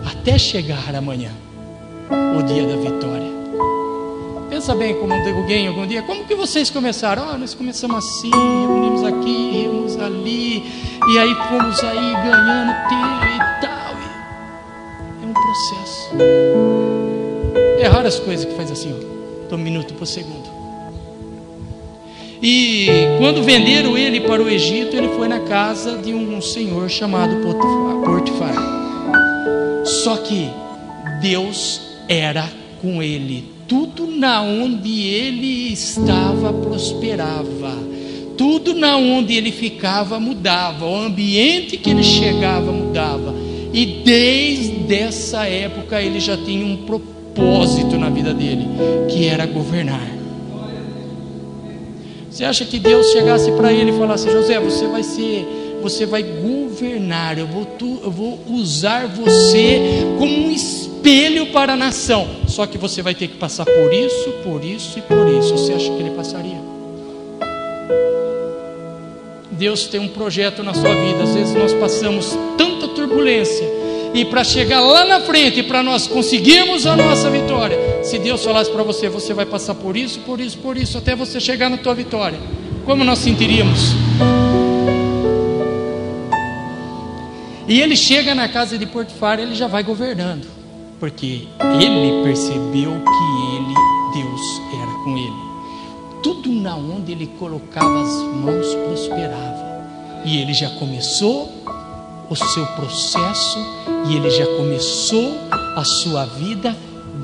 Até 0.06 0.38
chegar 0.38 0.94
amanhã, 0.94 1.32
o 2.38 2.44
dia 2.44 2.68
da 2.68 2.76
vitória. 2.76 3.32
Pensa 4.48 4.76
bem 4.76 4.94
como 4.94 5.12
alguém 5.12 5.68
algum 5.68 5.88
dia, 5.88 6.04
como 6.04 6.24
que 6.26 6.36
vocês 6.36 6.70
começaram? 6.70 7.30
Ah, 7.30 7.36
nós 7.36 7.56
começamos 7.56 7.98
assim, 7.98 8.30
reunimos 8.30 9.04
aqui, 9.04 9.64
reunimos 9.64 10.00
ali, 10.00 10.64
e 11.10 11.18
aí 11.18 11.34
fomos 11.50 11.84
aí 11.84 12.14
ganhando 12.14 12.74
tempo 12.90 13.26
e 13.26 13.62
tal. 13.62 13.96
E... 15.20 15.24
É 15.24 15.28
um 15.28 15.34
processo. 15.34 16.10
É 17.80 17.88
raras 17.88 18.20
coisas 18.20 18.46
que 18.46 18.54
faz 18.54 18.70
assim, 18.72 18.94
ó, 18.94 19.56
um 19.56 19.58
minuto 19.58 19.96
por 19.96 20.06
segundo. 20.06 20.41
E 22.42 22.88
quando 23.20 23.44
venderam 23.44 23.96
ele 23.96 24.22
para 24.22 24.42
o 24.42 24.50
Egito, 24.50 24.96
ele 24.96 25.10
foi 25.10 25.28
na 25.28 25.42
casa 25.42 25.98
de 25.98 26.12
um 26.12 26.42
senhor 26.42 26.90
chamado 26.90 27.36
Potifar. 28.04 28.56
Só 29.86 30.18
que 30.18 30.50
Deus 31.22 31.80
era 32.10 32.50
com 32.82 33.04
ele. 33.04 33.46
Tudo 33.68 34.08
na 34.08 34.42
onde 34.42 35.04
ele 35.04 35.72
estava 35.72 36.52
prosperava. 36.52 37.78
Tudo 38.36 38.74
na 38.74 38.98
onde 38.98 39.36
ele 39.36 39.52
ficava 39.52 40.20
mudava. 40.20 40.88
O 40.88 40.96
ambiente 40.96 41.78
que 41.78 41.92
ele 41.92 42.04
chegava 42.04 42.72
mudava. 42.72 43.36
E 43.72 43.86
desde 44.04 44.96
essa 44.96 45.46
época 45.46 46.02
ele 46.02 46.20
já 46.20 46.36
tinha 46.36 46.66
um 46.66 46.78
propósito 46.78 47.98
na 47.98 48.10
vida 48.10 48.34
dele, 48.34 48.66
que 49.10 49.26
era 49.28 49.46
governar. 49.46 50.21
Você 52.42 52.46
acha 52.46 52.66
que 52.66 52.80
Deus 52.80 53.12
chegasse 53.12 53.52
para 53.52 53.72
ele 53.72 53.92
e 53.92 53.94
falasse: 53.94 54.28
José, 54.32 54.60
você 54.60 54.88
vai 54.88 55.04
ser, 55.04 55.78
você 55.80 56.08
vai 56.08 56.24
governar, 56.24 57.38
eu 57.38 57.46
vou, 57.46 57.66
tu, 57.66 58.00
eu 58.04 58.10
vou 58.10 58.40
usar 58.50 59.06
você 59.06 59.80
como 60.18 60.48
um 60.48 60.50
espelho 60.50 61.52
para 61.52 61.74
a 61.74 61.78
nação. 61.78 62.28
Só 62.48 62.66
que 62.66 62.80
você 62.80 63.04
vai 63.04 63.14
ter 63.14 63.28
que 63.28 63.38
passar 63.38 63.64
por 63.64 63.94
isso, 63.94 64.32
por 64.44 64.66
isso 64.66 64.98
e 64.98 65.04
por 65.04 65.28
isso. 65.28 65.56
Você 65.56 65.72
acha 65.72 65.86
que 65.86 66.00
ele 66.02 66.16
passaria? 66.16 66.60
Deus 69.52 69.86
tem 69.86 70.00
um 70.00 70.08
projeto 70.08 70.64
na 70.64 70.74
sua 70.74 70.96
vida. 70.96 71.22
Às 71.22 71.36
vezes 71.36 71.54
nós 71.54 71.74
passamos 71.76 72.36
tanta 72.58 72.88
turbulência 72.88 73.68
e 74.16 74.26
para 74.26 74.44
chegar 74.44 74.82
lá 74.82 75.06
na 75.06 75.20
frente, 75.22 75.62
para 75.62 75.82
nós 75.82 76.08
conseguirmos 76.08 76.86
a 76.86 76.96
nossa 76.96 77.30
vitória, 77.30 77.78
se 78.04 78.18
Deus 78.20 78.44
falasse 78.44 78.72
para 78.72 78.84
você, 78.84 79.10
você 79.10 79.34
vai 79.34 79.46
passar 79.46 79.76
por 79.76 79.96
isso, 79.96 80.20
por 80.22 80.40
isso, 80.40 80.58
por 80.58 80.78
isso, 80.78 80.98
até 80.98 81.16
você 81.16 81.40
chegar 81.40 81.70
na 81.70 81.78
tua 81.78 81.94
vitória, 81.94 82.40
como 82.86 83.04
nós 83.04 83.20
sentiríamos? 83.20 83.94
E 87.68 87.80
ele 87.80 87.96
chega 87.96 88.36
na 88.36 88.50
casa 88.50 88.78
de 88.78 88.86
Portifar, 88.86 89.40
ele 89.40 89.56
já 89.56 89.68
vai 89.68 89.84
governando, 89.84 90.46
porque 91.00 91.48
ele 91.80 92.24
percebeu 92.24 92.92
que 92.92 93.46
ele, 93.56 93.74
Deus, 94.14 94.42
era 94.82 94.92
com 95.04 95.18
ele. 95.18 95.52
Tudo 96.22 96.52
na 96.52 96.76
onde 96.76 97.12
ele 97.12 97.28
colocava 97.40 98.02
as 98.02 98.12
mãos 98.12 98.76
prosperava. 98.76 99.72
E 100.26 100.38
ele 100.38 100.54
já 100.54 100.70
começou 100.72 101.50
o 102.30 102.36
seu 102.36 102.66
processo 102.68 103.60
e 104.08 104.16
ele 104.16 104.30
já 104.30 104.46
começou 104.58 105.38
a 105.76 105.84
sua 105.84 106.26
vida 106.26 106.76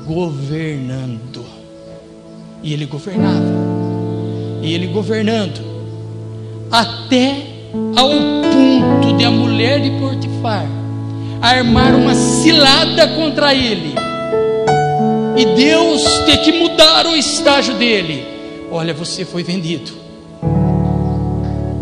governando. 0.08 1.44
E 2.62 2.72
ele 2.72 2.86
governava. 2.86 3.52
E 4.62 4.72
ele 4.72 4.86
governando 4.86 5.60
até 6.70 7.46
ao 7.94 8.10
ponto 8.10 9.16
de 9.16 9.24
a 9.24 9.30
mulher 9.30 9.80
de 9.80 9.90
Portifar 10.00 10.66
armar 11.40 11.94
uma 11.94 12.14
cilada 12.14 13.06
contra 13.08 13.54
ele. 13.54 13.94
E 15.36 15.44
Deus 15.54 16.02
ter 16.26 16.38
que 16.38 16.52
mudar 16.52 17.06
o 17.06 17.14
estágio 17.14 17.74
dele. 17.74 18.26
Olha, 18.72 18.92
você 18.92 19.24
foi 19.24 19.44
vendido. 19.44 19.92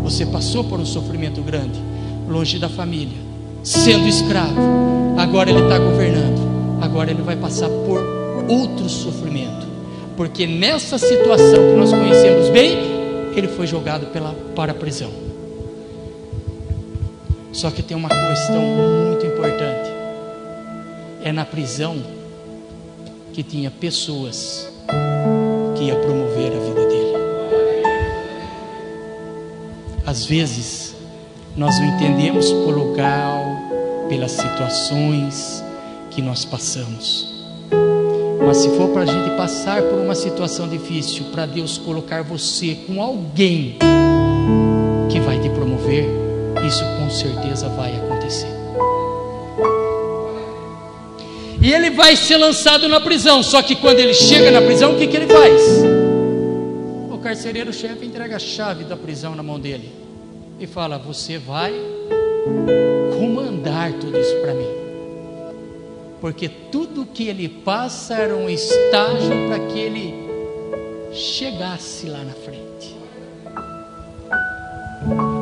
Você 0.03 0.27
passou 0.27 0.65
por 0.65 0.79
um 0.79 0.85
sofrimento 0.85 1.41
grande 1.41 1.81
longe 2.29 2.59
da 2.59 2.69
família, 2.69 3.17
sendo 3.63 4.07
escravo. 4.07 4.61
Agora 5.17 5.49
ele 5.49 5.63
está 5.63 5.79
governando. 5.79 6.47
Agora 6.83 7.11
ele 7.11 7.23
vai 7.23 7.37
passar 7.37 7.69
por 7.69 8.16
outro 8.49 8.89
sofrimento. 8.89 9.67
Porque 10.17 10.47
nessa 10.47 10.97
situação 10.97 11.71
que 11.71 11.77
nós 11.77 11.91
conhecemos 11.91 12.49
bem, 12.49 12.79
ele 13.37 13.49
foi 13.49 13.67
jogado 13.67 14.07
pela, 14.07 14.35
para 14.55 14.73
a 14.73 14.75
prisão. 14.75 15.11
Só 17.53 17.71
que 17.71 17.83
tem 17.83 17.97
uma 17.97 18.09
questão 18.09 18.61
muito 18.61 19.27
importante. 19.27 19.91
É 21.23 21.33
na 21.33 21.45
prisão 21.45 21.97
que 23.33 23.43
tinha 23.43 23.71
pessoas 23.71 24.73
que 25.77 25.85
ia 25.85 25.97
promover 25.97 26.53
a 26.53 26.59
vida 26.59 26.87
dele. 26.87 27.17
Às 30.07 30.25
vezes, 30.25 30.95
nós 31.57 31.77
o 31.79 31.83
entendemos 31.83 32.51
por 32.53 32.75
lugar, 32.75 34.07
pelas 34.09 34.33
situações 34.33 35.63
que 36.11 36.23
nós 36.23 36.45
passamos. 36.45 37.35
Mas 38.47 38.59
se 38.59 38.71
for 38.77 38.89
para 38.91 39.03
a 39.03 39.07
gente 39.07 39.37
passar 39.37 39.83
por 39.83 39.99
uma 39.99 40.15
situação 40.15 40.69
difícil, 40.69 41.25
para 41.33 41.47
Deus 41.47 41.79
colocar 41.79 42.23
você 42.23 42.77
com 42.87 43.03
alguém 43.03 43.77
que 45.11 45.19
vai 45.19 45.41
te 45.41 45.51
promover, 45.51 46.07
isso 46.65 46.85
com 46.97 47.11
certeza 47.11 47.69
vai 47.71 47.97
acontecer. 47.97 48.47
E 51.61 51.73
ele 51.73 51.91
vai 51.91 52.15
ser 52.15 52.37
lançado 52.37 52.89
na 52.89 53.01
prisão. 53.01 53.43
Só 53.43 53.61
que 53.63 53.75
quando 53.75 53.99
ele 53.99 54.15
chega 54.15 54.53
na 54.53 54.63
prisão, 54.63 54.93
o 54.93 54.97
que, 54.97 55.09
que 55.09 55.17
ele 55.17 55.27
faz? 55.27 55.63
O 57.11 57.19
carcereiro-chefe 57.19 58.07
entrega 58.07 58.37
a 58.37 58.39
chave 58.39 58.85
da 58.85 58.97
prisão 58.97 59.35
na 59.35 59.43
mão 59.43 59.59
dele 59.59 59.91
e 60.61 60.69
fala: 60.69 60.99
Você 60.99 61.37
vai 61.37 61.75
comandar 63.19 63.93
tudo 63.95 64.17
isso 64.17 64.37
para 64.37 64.55
mim. 64.55 64.86
Porque 66.21 66.49
tudo 66.49 67.07
que 67.07 67.29
ele 67.29 67.49
passa 67.49 68.15
era 68.15 68.35
um 68.35 68.49
estágio 68.49 69.49
para 69.49 69.59
que 69.67 69.79
ele 69.79 70.15
chegasse 71.13 72.07
lá 72.07 72.19
na 72.19 72.33
frente. 72.33 72.67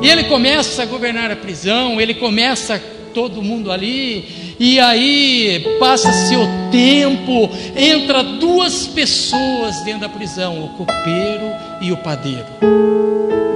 E 0.03 0.09
ele 0.09 0.25
começa 0.25 0.83
a 0.83 0.87
governar 0.87 1.31
a 1.31 1.37
prisão, 1.37 2.01
ele 2.01 2.15
começa 2.15 2.81
todo 3.15 3.43
mundo 3.43 3.71
ali, 3.71 4.57
e 4.59 4.79
aí 4.79 5.77
passa-se 5.79 6.35
o 6.37 6.47
tempo, 6.71 7.49
entra 7.77 8.23
duas 8.23 8.87
pessoas 8.89 9.83
dentro 9.85 10.03
da 10.03 10.09
prisão, 10.09 10.65
o 10.65 10.69
copeiro 10.71 11.47
e 11.81 11.93
o 11.93 11.97
padeiro. 11.97 12.47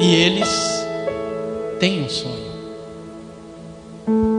E 0.00 0.14
eles 0.14 0.87
tem 1.78 2.02
um 2.02 2.09
sonho. 2.09 2.48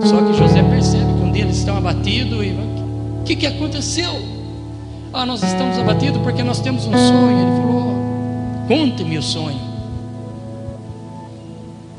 Só 0.03 0.21
que 0.21 0.33
José 0.37 0.63
percebe 0.63 1.03
que 1.03 1.21
um 1.21 1.31
deles 1.31 1.57
está 1.57 1.77
abatido 1.77 2.43
e 2.43 2.51
o 2.51 2.68
que, 3.29 3.35
que 3.35 3.45
aconteceu? 3.45 4.19
Ah, 5.13 5.23
nós 5.23 5.43
estamos 5.43 5.77
abatidos 5.77 6.19
porque 6.23 6.41
nós 6.41 6.59
temos 6.61 6.87
um 6.87 6.93
sonho. 6.93 7.39
Ele 7.39 7.61
falou: 7.61 8.67
conte-me 8.67 9.17
o 9.19 9.21
sonho. 9.21 9.69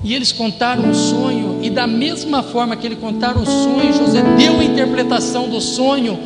E 0.03 0.14
eles 0.14 0.33
contaram 0.33 0.90
o 0.90 0.95
sonho, 0.95 1.61
e 1.62 1.69
da 1.69 1.87
mesma 1.87 2.43
forma 2.43 2.75
que 2.75 2.87
ele 2.87 2.97
contaram 2.97 3.43
o 3.43 3.47
sonho, 3.47 3.93
José 3.93 4.23
deu 4.38 4.59
a 4.59 4.64
interpretação 4.64 5.47
do 5.47 5.61
sonho, 5.61 6.19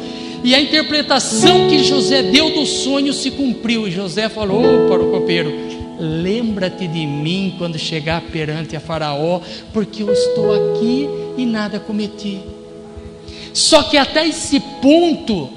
e 0.45 0.55
a 0.55 0.61
interpretação 0.61 1.69
que 1.69 1.83
José 1.83 2.23
deu 2.23 2.55
do 2.55 2.65
sonho 2.65 3.13
se 3.13 3.33
cumpriu. 3.33 3.89
E 3.89 3.91
José 3.91 4.29
falou 4.29 4.89
para 4.89 5.03
o 5.03 5.11
copeiro: 5.11 5.53
Lembra-te 5.99 6.87
de 6.87 7.05
mim 7.05 7.57
quando 7.59 7.77
chegar 7.79 8.23
perante 8.23 8.75
a 8.75 8.81
Faraó, 8.81 9.41
porque 9.73 10.03
eu 10.03 10.11
estou 10.11 10.55
aqui 10.55 11.09
e 11.37 11.45
nada 11.45 11.79
cometi. 11.81 12.54
Só 13.55 13.85
que 13.85 13.97
até 13.97 14.27
esse 14.27 14.61
ponto, 14.61 15.49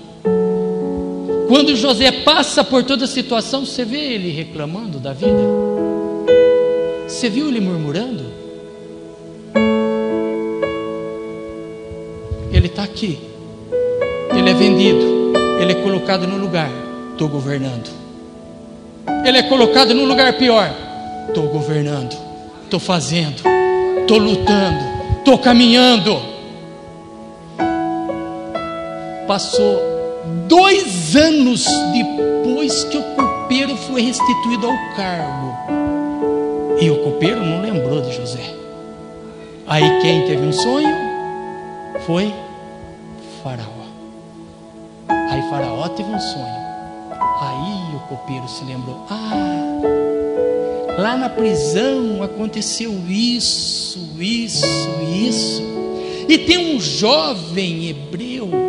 quando 1.50 1.76
José 1.76 2.12
passa 2.24 2.64
por 2.64 2.84
toda 2.84 3.04
a 3.04 3.08
situação, 3.08 3.66
você 3.66 3.84
vê 3.84 4.14
ele 4.14 4.32
reclamando 4.32 5.00
da 5.00 5.12
vida? 5.12 5.44
Você 7.08 7.30
viu 7.30 7.50
ele 7.50 7.60
murmurando? 7.60 8.24
Ele 12.54 12.68
está 12.68 12.84
aqui, 12.84 13.20
ele 14.38 14.50
é 14.50 14.54
vendido, 14.54 15.34
ele 15.62 15.74
é 15.74 15.76
colocado 15.76 16.26
no 16.26 16.38
lugar, 16.38 16.72
estou 17.12 17.28
governando 17.28 18.08
ele 19.28 19.40
é 19.40 19.44
colocado 19.44 19.94
num 19.94 20.06
lugar 20.06 20.34
pior. 20.34 20.74
Estou 21.28 21.48
governando, 21.48 22.18
estou 22.64 22.80
fazendo, 22.80 23.42
estou 24.02 24.18
lutando, 24.18 24.80
estou 25.20 25.38
caminhando. 25.38 26.37
Passou 29.28 29.82
dois 30.48 31.14
anos 31.18 31.66
depois 31.92 32.86
que 32.86 32.98
o 32.98 33.04
copeiro 33.04 33.76
foi 33.76 34.02
restituído 34.02 34.68
ao 34.68 34.96
cargo. 34.96 35.54
E 36.80 36.90
o 36.90 37.04
copeiro 37.04 37.44
não 37.44 37.62
lembrou 37.62 38.02
de 38.02 38.16
José. 38.16 38.56
Aí 39.68 40.00
quem 40.02 40.26
teve 40.28 40.46
um 40.46 40.54
sonho 40.54 40.96
foi 42.06 42.34
Faraó. 43.44 43.66
Aí 45.10 45.42
Faraó 45.50 45.90
teve 45.90 46.10
um 46.10 46.20
sonho. 46.20 46.58
Aí 47.42 47.96
o 47.96 48.00
copeiro 48.08 48.48
se 48.48 48.64
lembrou: 48.64 49.06
ah, 49.10 49.82
lá 51.02 51.18
na 51.18 51.28
prisão 51.28 52.24
aconteceu 52.24 52.94
isso, 53.10 54.00
isso, 54.18 54.66
isso. 55.06 55.64
E 56.30 56.38
tem 56.38 56.76
um 56.76 56.80
jovem 56.80 57.90
hebreu 57.90 58.67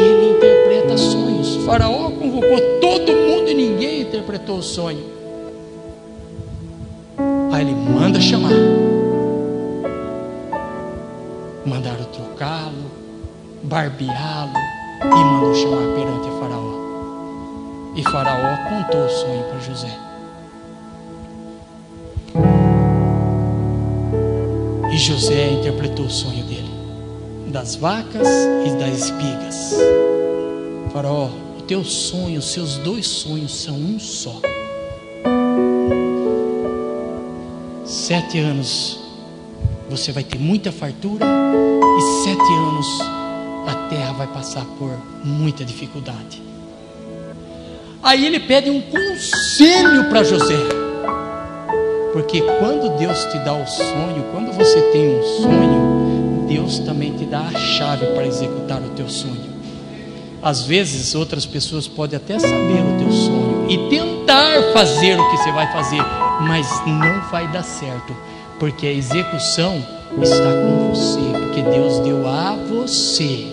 que 0.00 0.06
ele 0.06 0.30
interpreta 0.36 0.96
sonhos. 0.96 1.56
O 1.56 1.60
faraó 1.62 2.10
convocou 2.10 2.58
todo 2.80 3.12
mundo 3.12 3.48
e 3.48 3.54
ninguém 3.54 4.02
interpretou 4.02 4.58
o 4.58 4.62
sonho. 4.62 5.04
Lá 7.50 7.60
ele 7.60 7.74
manda 7.74 8.20
chamar. 8.20 8.52
Mandaram 11.66 12.04
trocá-lo, 12.04 12.90
barbeá-lo 13.62 14.52
e 15.04 15.24
mandou 15.24 15.54
chamar 15.54 15.94
perante 15.94 16.30
Faraó. 16.40 16.70
E 17.96 18.02
Faraó 18.04 18.56
contou 18.68 19.04
o 19.04 19.08
sonho 19.08 19.42
para 19.44 19.58
José. 19.60 19.98
E 24.92 24.96
José 24.98 25.52
interpretou 25.52 26.06
o 26.06 26.10
sonho 26.10 26.44
dele, 26.44 26.69
das 27.50 27.74
vacas 27.74 28.28
e 28.66 28.70
das 28.78 29.04
espigas. 29.04 29.74
Faraó, 30.92 31.28
o 31.58 31.62
teu 31.62 31.84
sonho, 31.84 32.38
os 32.38 32.52
seus 32.52 32.76
dois 32.78 33.06
sonhos 33.06 33.54
são 33.54 33.74
um 33.74 33.98
só. 33.98 34.40
Sete 37.84 38.38
anos 38.38 39.00
você 39.88 40.12
vai 40.12 40.22
ter 40.22 40.38
muita 40.38 40.70
fartura, 40.70 41.26
e 41.26 42.22
sete 42.22 42.52
anos 42.52 42.86
a 43.66 43.88
terra 43.88 44.12
vai 44.12 44.26
passar 44.28 44.64
por 44.78 44.90
muita 45.24 45.64
dificuldade. 45.64 46.40
Aí 48.02 48.24
ele 48.24 48.40
pede 48.40 48.70
um 48.70 48.80
conselho 48.80 50.08
para 50.08 50.22
José. 50.22 50.58
Porque 52.12 52.40
quando 52.40 52.96
Deus 52.98 53.24
te 53.26 53.38
dá 53.40 53.52
o 53.52 53.66
sonho, 53.66 54.24
quando 54.32 54.52
você 54.52 54.80
tem 54.92 55.18
um 55.18 55.22
sonho, 55.22 56.09
Deus 56.50 56.80
também 56.80 57.12
te 57.12 57.24
dá 57.24 57.42
a 57.42 57.52
chave 57.56 58.06
para 58.06 58.26
executar 58.26 58.82
o 58.82 58.88
teu 58.90 59.08
sonho. 59.08 59.48
Às 60.42 60.64
vezes 60.64 61.14
outras 61.14 61.46
pessoas 61.46 61.86
podem 61.86 62.16
até 62.16 62.40
saber 62.40 62.82
o 62.82 62.98
teu 62.98 63.12
sonho 63.12 63.66
e 63.70 63.88
tentar 63.88 64.72
fazer 64.72 65.16
o 65.20 65.30
que 65.30 65.36
você 65.36 65.52
vai 65.52 65.70
fazer, 65.72 66.02
mas 66.40 66.66
não 66.84 67.20
vai 67.30 67.46
dar 67.52 67.62
certo, 67.62 68.16
porque 68.58 68.84
a 68.88 68.92
execução 68.92 69.80
está 70.20 70.50
com 70.52 70.92
você, 70.92 71.20
porque 71.38 71.62
Deus 71.62 72.00
deu 72.00 72.26
a 72.26 72.56
você. 72.68 73.46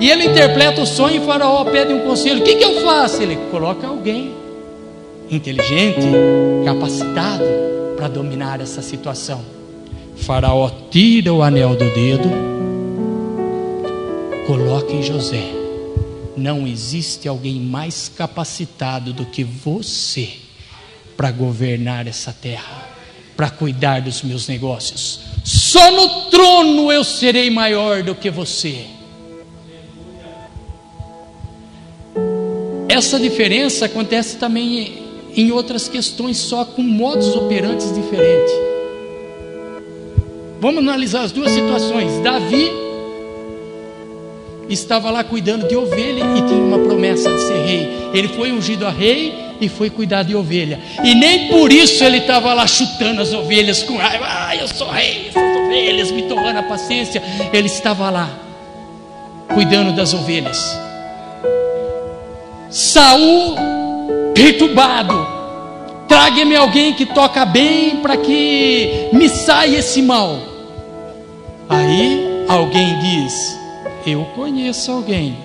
E 0.00 0.08
ele 0.08 0.24
interpreta 0.24 0.80
o 0.80 0.86
sonho 0.86 1.22
e 1.22 1.26
faraó 1.26 1.64
pede 1.64 1.92
um 1.92 2.00
conselho. 2.00 2.40
O 2.40 2.44
que, 2.44 2.54
que 2.54 2.64
eu 2.64 2.80
faço? 2.80 3.22
Ele 3.22 3.36
coloca 3.50 3.86
alguém 3.86 4.32
inteligente, 5.30 6.06
capacitado 6.64 7.44
para 7.94 8.08
dominar 8.08 8.62
essa 8.62 8.80
situação. 8.80 9.57
Faraó 10.20 10.70
tira 10.90 11.32
o 11.32 11.42
anel 11.42 11.70
do 11.70 11.84
dedo, 11.94 12.28
coloca 14.46 14.92
em 14.92 15.02
José. 15.02 15.54
Não 16.36 16.66
existe 16.66 17.26
alguém 17.26 17.58
mais 17.60 18.08
capacitado 18.14 19.12
do 19.12 19.24
que 19.24 19.42
você 19.42 20.30
para 21.16 21.32
governar 21.32 22.06
essa 22.06 22.32
terra, 22.32 22.88
para 23.36 23.50
cuidar 23.50 24.00
dos 24.02 24.22
meus 24.22 24.46
negócios. 24.46 25.20
Só 25.44 25.90
no 25.90 26.30
trono 26.30 26.92
eu 26.92 27.02
serei 27.02 27.50
maior 27.50 28.02
do 28.02 28.14
que 28.14 28.30
você. 28.30 28.86
Essa 32.88 33.18
diferença 33.18 33.86
acontece 33.86 34.36
também 34.36 35.02
em 35.34 35.50
outras 35.52 35.88
questões, 35.88 36.36
só 36.36 36.64
com 36.64 36.82
modos 36.82 37.34
operantes 37.34 37.94
diferentes. 37.94 38.77
Vamos 40.60 40.78
analisar 40.78 41.22
as 41.22 41.32
duas 41.32 41.52
situações. 41.52 42.20
Davi 42.22 42.70
estava 44.68 45.10
lá 45.10 45.22
cuidando 45.24 45.68
de 45.68 45.76
ovelha 45.76 46.24
e 46.36 46.42
tinha 46.42 46.62
uma 46.62 46.78
promessa 46.78 47.30
de 47.30 47.40
ser 47.42 47.64
rei. 47.64 47.88
Ele 48.12 48.28
foi 48.28 48.52
ungido 48.52 48.86
a 48.86 48.90
rei 48.90 49.32
e 49.60 49.68
foi 49.68 49.88
cuidar 49.88 50.24
de 50.24 50.34
ovelha. 50.34 50.80
E 51.04 51.14
nem 51.14 51.48
por 51.48 51.72
isso 51.72 52.02
ele 52.02 52.18
estava 52.18 52.52
lá 52.54 52.66
chutando 52.66 53.20
as 53.20 53.32
ovelhas 53.32 53.82
com 53.82 53.96
raiva. 53.96 54.26
Ah, 54.28 54.56
eu 54.56 54.68
sou 54.68 54.88
rei, 54.88 55.28
essas 55.28 55.56
ovelhas 55.56 56.10
me 56.10 56.22
tornando 56.22 56.58
a 56.58 56.62
paciência. 56.64 57.22
Ele 57.52 57.66
estava 57.66 58.10
lá 58.10 58.28
cuidando 59.54 59.94
das 59.94 60.12
ovelhas. 60.12 60.58
Saul 62.68 63.56
perturbado. 64.34 65.37
Traga-me 66.08 66.56
alguém 66.56 66.94
que 66.94 67.04
toca 67.04 67.44
bem 67.44 67.96
para 67.96 68.16
que 68.16 69.10
me 69.12 69.28
saia 69.28 69.76
esse 69.76 70.00
mal. 70.00 70.38
Aí 71.68 72.46
alguém 72.48 72.98
diz: 72.98 73.58
Eu 74.06 74.24
conheço 74.34 74.90
alguém 74.90 75.36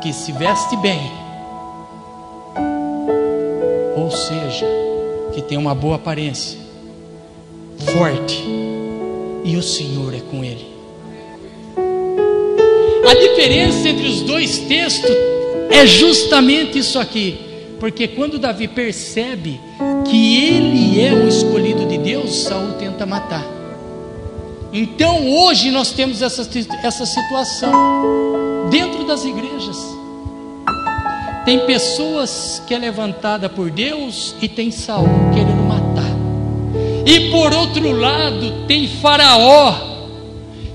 que 0.00 0.12
se 0.12 0.30
veste 0.30 0.76
bem, 0.76 1.10
ou 3.96 4.10
seja, 4.10 4.66
que 5.34 5.42
tem 5.42 5.58
uma 5.58 5.74
boa 5.74 5.96
aparência, 5.96 6.58
forte, 7.96 8.44
e 9.44 9.56
o 9.56 9.62
Senhor 9.62 10.14
é 10.14 10.20
com 10.20 10.44
ele. 10.44 10.70
A 13.08 13.14
diferença 13.14 13.88
entre 13.88 14.06
os 14.06 14.22
dois 14.22 14.58
textos 14.60 15.31
é 15.72 15.86
justamente 15.86 16.78
isso 16.78 16.98
aqui. 16.98 17.38
Porque 17.80 18.06
quando 18.06 18.38
Davi 18.38 18.68
percebe 18.68 19.60
que 20.08 20.36
ele 20.36 21.00
é 21.00 21.12
o 21.12 21.26
escolhido 21.26 21.84
de 21.86 21.98
Deus, 21.98 22.44
Saul 22.44 22.74
tenta 22.74 23.04
matar. 23.04 23.44
Então 24.72 25.28
hoje 25.28 25.70
nós 25.70 25.90
temos 25.90 26.22
essa, 26.22 26.48
essa 26.82 27.04
situação 27.04 28.68
dentro 28.70 29.04
das 29.04 29.24
igrejas. 29.24 29.76
Tem 31.44 31.66
pessoas 31.66 32.62
que 32.66 32.72
é 32.72 32.78
levantada 32.78 33.48
por 33.48 33.68
Deus 33.70 34.36
e 34.40 34.48
tem 34.48 34.70
Saul 34.70 35.08
querendo 35.34 35.62
matar. 35.64 36.12
E 37.04 37.30
por 37.30 37.52
outro 37.52 37.90
lado, 37.90 38.64
tem 38.68 38.86
Faraó 38.86 39.91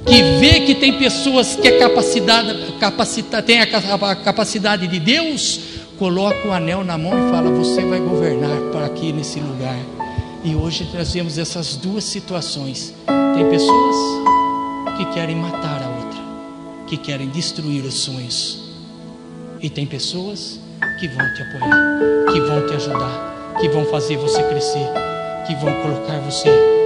que 0.07 0.23
vê 0.39 0.61
que 0.61 0.75
tem 0.75 0.97
pessoas 0.97 1.55
que 1.55 1.67
é 1.67 1.79
capacidade, 1.79 2.71
capacita, 2.79 3.41
tem 3.41 3.61
a 3.61 3.67
capacidade 4.15 4.87
de 4.87 4.99
Deus, 4.99 5.59
coloca 5.99 6.47
o 6.47 6.53
anel 6.53 6.83
na 6.83 6.97
mão 6.97 7.11
e 7.11 7.31
fala: 7.31 7.49
Você 7.51 7.83
vai 7.85 7.99
governar 7.99 8.57
para 8.71 8.85
aqui 8.85 9.11
nesse 9.11 9.39
lugar. 9.39 9.77
E 10.43 10.55
hoje 10.55 10.87
trazemos 10.91 11.37
essas 11.37 11.75
duas 11.75 12.05
situações. 12.05 12.93
Tem 13.35 13.49
pessoas 13.49 13.95
que 14.97 15.05
querem 15.13 15.35
matar 15.35 15.83
a 15.83 15.89
outra, 15.89 16.19
que 16.87 16.95
querem 16.95 17.27
destruir 17.27 17.83
os 17.83 17.95
sonhos. 17.95 18.59
E 19.61 19.69
tem 19.69 19.85
pessoas 19.85 20.59
que 20.99 21.07
vão 21.07 21.33
te 21.33 21.41
apoiar, 21.41 22.31
que 22.31 22.39
vão 22.39 22.65
te 22.65 22.73
ajudar, 22.75 23.57
que 23.59 23.67
vão 23.67 23.85
fazer 23.85 24.17
você 24.17 24.41
crescer, 24.43 24.87
que 25.45 25.55
vão 25.55 25.73
colocar 25.81 26.19
você 26.19 26.76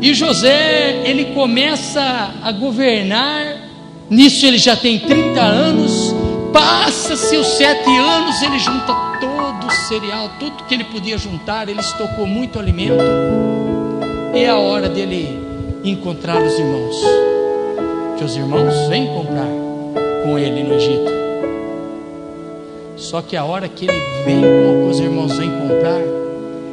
e 0.00 0.14
José, 0.14 1.02
ele 1.04 1.26
começa 1.34 2.34
a 2.42 2.52
governar, 2.52 3.56
nisso 4.08 4.46
ele 4.46 4.58
já 4.58 4.76
tem 4.76 4.98
30 5.00 5.40
anos, 5.40 6.14
passa 6.52 7.16
seus 7.16 7.46
sete 7.48 7.90
anos, 7.96 8.40
ele 8.42 8.58
junta 8.58 8.94
todo 9.20 9.66
o 9.66 9.70
cereal, 9.88 10.30
tudo 10.38 10.64
que 10.64 10.74
ele 10.74 10.84
podia 10.84 11.18
juntar, 11.18 11.68
ele 11.68 11.80
estocou 11.80 12.26
muito 12.26 12.58
alimento, 12.58 13.02
é 14.34 14.48
a 14.48 14.56
hora 14.56 14.88
dele 14.88 15.38
encontrar 15.82 16.40
os 16.40 16.58
irmãos, 16.58 16.96
que 18.18 18.24
os 18.24 18.36
irmãos 18.36 18.88
vêm 18.88 19.06
comprar 19.08 19.48
com 20.24 20.38
ele 20.38 20.62
no 20.62 20.74
Egito. 20.74 21.18
Só 22.96 23.22
que 23.22 23.36
a 23.36 23.44
hora 23.44 23.68
que 23.68 23.86
ele 23.86 24.00
vem, 24.24 24.42
com 24.42 24.88
os 24.90 25.00
irmãos 25.00 25.36
vêm 25.36 25.50
comprar, 25.50 26.00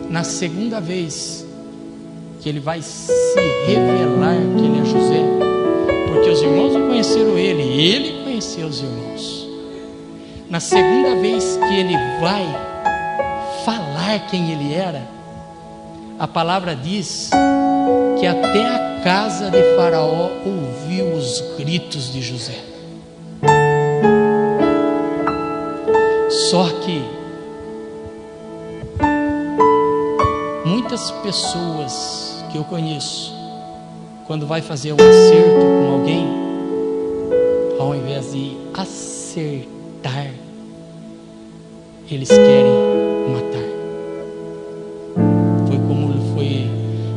na 0.09 0.23
segunda 0.23 0.79
vez, 0.79 1.44
que 2.45 2.49
ele 2.49 2.59
vai 2.59 2.79
se 2.79 3.11
revelar 3.65 4.35
que 4.55 4.65
ele 4.65 4.79
é 4.79 4.85
José, 4.85 5.19
porque 6.07 6.29
os 6.29 6.43
irmãos 6.43 6.73
não 6.73 6.89
conheceram 6.89 7.35
ele, 7.39 7.63
ele 7.63 8.23
conheceu 8.23 8.67
os 8.67 8.83
irmãos. 8.83 9.49
Na 10.47 10.59
segunda 10.59 11.15
vez 11.15 11.57
que 11.57 11.75
ele 11.75 11.97
vai 12.21 12.45
falar 13.65 14.27
quem 14.29 14.51
ele 14.51 14.75
era, 14.75 15.01
a 16.19 16.27
palavra 16.27 16.75
diz 16.75 17.31
que 18.19 18.27
até 18.27 18.63
a 18.63 19.01
casa 19.03 19.49
de 19.49 19.63
Faraó 19.75 20.29
ouviu 20.45 21.15
os 21.15 21.41
gritos 21.57 22.13
de 22.13 22.21
José. 22.21 22.63
Só 26.51 26.69
que 26.85 27.03
muitas 30.63 31.09
pessoas 31.09 32.24
que 32.55 32.59
eu 32.59 32.63
conheço, 32.63 33.33
quando 34.25 34.47
vai 34.47 34.61
fazer 34.61 34.93
um 34.93 34.95
acerto 34.95 35.59
com 35.59 35.91
alguém, 35.91 36.25
ao 37.77 37.93
invés 37.93 38.31
de 38.31 38.55
acertar, 38.73 40.31
eles 42.09 42.29
querem 42.29 42.71
matar. 43.33 43.67
Foi 45.67 45.77
como 45.79 46.33
foi 46.33 46.69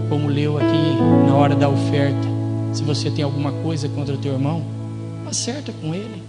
como 0.08 0.26
leu 0.26 0.56
aqui 0.56 1.28
na 1.28 1.36
hora 1.36 1.54
da 1.54 1.68
oferta. 1.68 2.28
Se 2.72 2.82
você 2.82 3.08
tem 3.08 3.24
alguma 3.24 3.52
coisa 3.52 3.88
contra 3.88 4.16
o 4.16 4.18
teu 4.18 4.32
irmão, 4.32 4.64
acerta 5.24 5.72
com 5.80 5.94
ele. 5.94 6.20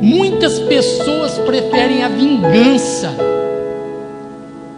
Muitas 0.00 0.60
pessoas 0.60 1.38
preferem 1.38 2.04
a 2.04 2.08
vingança. 2.08 3.10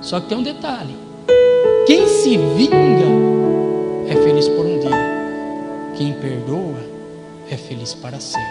Só 0.00 0.18
que 0.18 0.30
tem 0.30 0.38
um 0.38 0.42
detalhe: 0.42 1.05
se 2.26 2.36
vinga 2.36 3.06
é 4.08 4.16
feliz 4.16 4.48
por 4.48 4.66
um 4.66 4.80
dia, 4.80 4.90
quem 5.96 6.12
perdoa 6.14 6.74
é 7.48 7.56
feliz 7.56 7.94
para 7.94 8.18
sempre. 8.18 8.42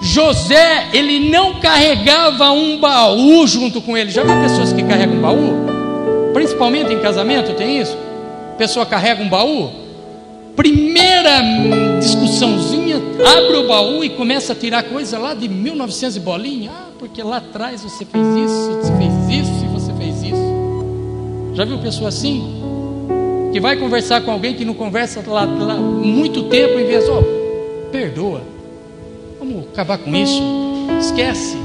José, 0.00 0.88
ele 0.94 1.28
não 1.28 1.60
carregava 1.60 2.52
um 2.52 2.80
baú 2.80 3.46
junto 3.46 3.82
com 3.82 3.98
ele. 3.98 4.10
Já 4.10 4.22
viu 4.24 4.34
pessoas 4.40 4.72
que 4.72 4.82
carregam 4.82 5.16
um 5.16 5.20
baú? 5.20 6.32
Principalmente 6.32 6.90
em 6.90 7.00
casamento, 7.00 7.52
tem 7.52 7.78
isso? 7.78 7.94
Pessoa 8.56 8.86
carrega 8.86 9.22
um 9.22 9.28
baú. 9.28 9.70
Primeira 10.56 11.42
discussãozinha, 12.00 12.96
abre 13.36 13.58
o 13.58 13.68
baú 13.68 14.02
e 14.02 14.08
começa 14.08 14.54
a 14.54 14.56
tirar 14.56 14.84
coisa 14.84 15.18
lá 15.18 15.34
de 15.34 15.50
1900 15.50 16.16
e 16.16 16.20
bolinha. 16.20 16.70
Ah, 16.74 16.88
porque 16.98 17.22
lá 17.22 17.36
atrás 17.36 17.82
você 17.82 18.06
fez 18.06 18.26
isso, 18.26 18.80
você 18.80 18.92
fez 18.96 19.46
isso 19.46 19.51
Já 21.54 21.64
viu 21.64 21.78
pessoa 21.78 22.08
assim? 22.08 22.42
Que 23.52 23.60
vai 23.60 23.76
conversar 23.76 24.22
com 24.22 24.30
alguém 24.30 24.54
que 24.54 24.64
não 24.64 24.72
conversa 24.72 25.22
lá, 25.26 25.44
lá 25.44 25.74
muito 25.74 26.44
tempo 26.44 26.78
e 26.78 26.84
vez, 26.84 27.04
oh, 27.08 27.22
perdoa. 27.90 28.42
Vamos 29.38 29.66
acabar 29.72 29.98
com 29.98 30.14
isso. 30.14 30.42
Esquece. 30.98 31.56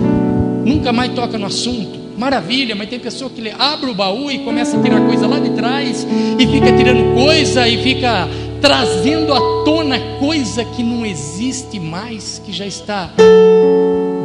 Nunca 0.65 0.91
mais 0.91 1.13
toca 1.13 1.37
no 1.37 1.45
assunto. 1.45 1.97
Maravilha, 2.17 2.75
mas 2.75 2.89
tem 2.89 2.99
pessoa 2.99 3.29
que 3.29 3.49
abre 3.57 3.89
o 3.89 3.93
baú 3.93 4.29
e 4.29 4.39
começa 4.39 4.77
a 4.77 4.81
tirar 4.81 4.99
coisa 5.05 5.27
lá 5.27 5.39
de 5.39 5.51
trás 5.51 6.05
e 6.37 6.47
fica 6.47 6.75
tirando 6.75 7.13
coisa 7.13 7.67
e 7.67 7.77
fica 7.81 8.27
trazendo 8.59 9.33
à 9.33 9.39
tona 9.63 9.99
coisa 10.19 10.65
que 10.65 10.81
não 10.81 11.05
existe 11.05 11.79
mais, 11.79 12.41
que 12.43 12.51
já 12.51 12.65
está 12.65 13.11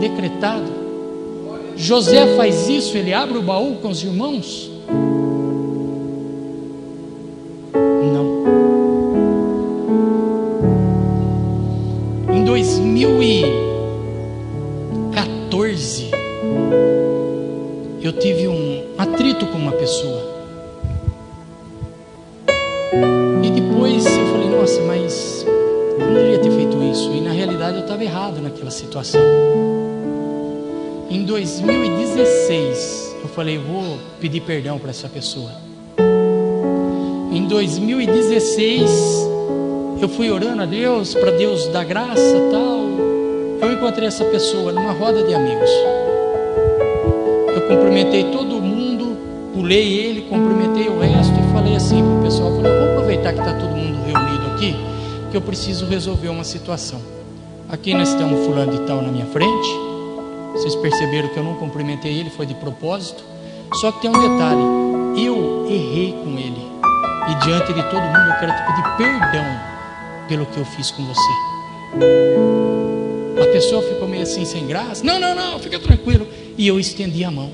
decretado. 0.01 0.73
José 1.77 2.35
faz 2.37 2.69
isso, 2.69 2.97
ele 2.97 3.13
abre 3.13 3.39
o 3.39 3.43
baú 3.43 3.77
com 3.77 3.89
os 3.89 4.03
irmãos. 4.03 4.71
Pedir 34.33 34.41
perdão 34.41 34.79
para 34.79 34.89
essa 34.89 35.11
pessoa. 35.11 35.51
Em 37.31 37.47
2016, 37.47 38.91
eu 40.01 40.09
fui 40.09 40.31
orando 40.31 40.63
a 40.63 40.65
Deus, 40.65 41.15
para 41.15 41.33
Deus 41.33 41.67
dar 41.67 41.85
graça 41.85 42.35
tal. 42.51 42.81
Eu 43.61 43.73
encontrei 43.75 44.09
essa 44.09 44.25
pessoa 44.25 44.73
numa 44.73 44.93
roda 44.93 45.23
de 45.23 45.35
amigos. 45.35 45.71
Eu 47.55 47.61
cumprimentei 47.69 48.25
todo 48.33 48.63
mundo, 48.63 49.19
pulei 49.53 49.99
ele, 49.99 50.23
cumprimentei 50.23 50.89
o 50.89 50.99
resto 50.99 51.35
e 51.35 51.53
falei 51.53 51.77
assim 51.77 52.03
para 52.03 52.21
o 52.21 52.23
pessoal: 52.23 52.57
falei, 52.57 52.73
vou 52.73 52.91
aproveitar 52.93 53.35
que 53.35 53.39
está 53.39 53.53
todo 53.53 53.77
mundo 53.77 54.03
reunido 54.07 54.47
aqui, 54.55 54.75
que 55.31 55.37
eu 55.37 55.43
preciso 55.43 55.85
resolver 55.85 56.29
uma 56.29 56.45
situação. 56.45 57.03
Aqui 57.69 57.93
nós 57.93 58.15
temos 58.15 58.47
fulano 58.47 58.73
de 58.73 58.81
tal 58.87 59.03
na 59.03 59.13
minha 59.13 59.27
frente 59.27 59.93
vocês 60.53 60.77
perceberam 60.77 61.29
que 61.31 61.37
eu 61.39 61.43
não 61.43 61.55
cumprimentei 61.55 62.19
ele, 62.19 62.29
foi 62.29 62.45
de 62.45 62.55
propósito. 62.55 63.25
Só 63.75 63.91
que 63.91 64.03
tem 64.03 64.11
um 64.11 64.13
detalhe: 64.13 64.63
eu 65.27 65.67
errei 65.69 66.13
com 66.13 66.39
ele. 66.39 66.73
E 67.29 67.35
diante 67.45 67.73
de 67.73 67.83
todo 67.85 68.03
mundo 68.03 68.29
eu 68.29 68.39
quero 68.41 68.53
te 68.53 68.63
pedir 68.67 68.97
perdão 68.97 69.61
pelo 70.29 70.47
que 70.47 70.59
eu 70.59 70.65
fiz 70.65 70.91
com 70.91 71.05
você. 71.05 71.33
A 73.41 73.53
pessoa 73.53 73.83
ficou 73.83 74.09
meio 74.09 74.23
assim 74.23 74.45
sem 74.45 74.67
graça. 74.67 75.05
Não, 75.05 75.19
não, 75.19 75.35
não, 75.35 75.59
fica 75.59 75.79
tranquilo. 75.79 76.27
E 76.59 76.67
eu 76.67 76.79
estendi 76.79 77.25
a 77.25 77.31
mão. 77.31 77.51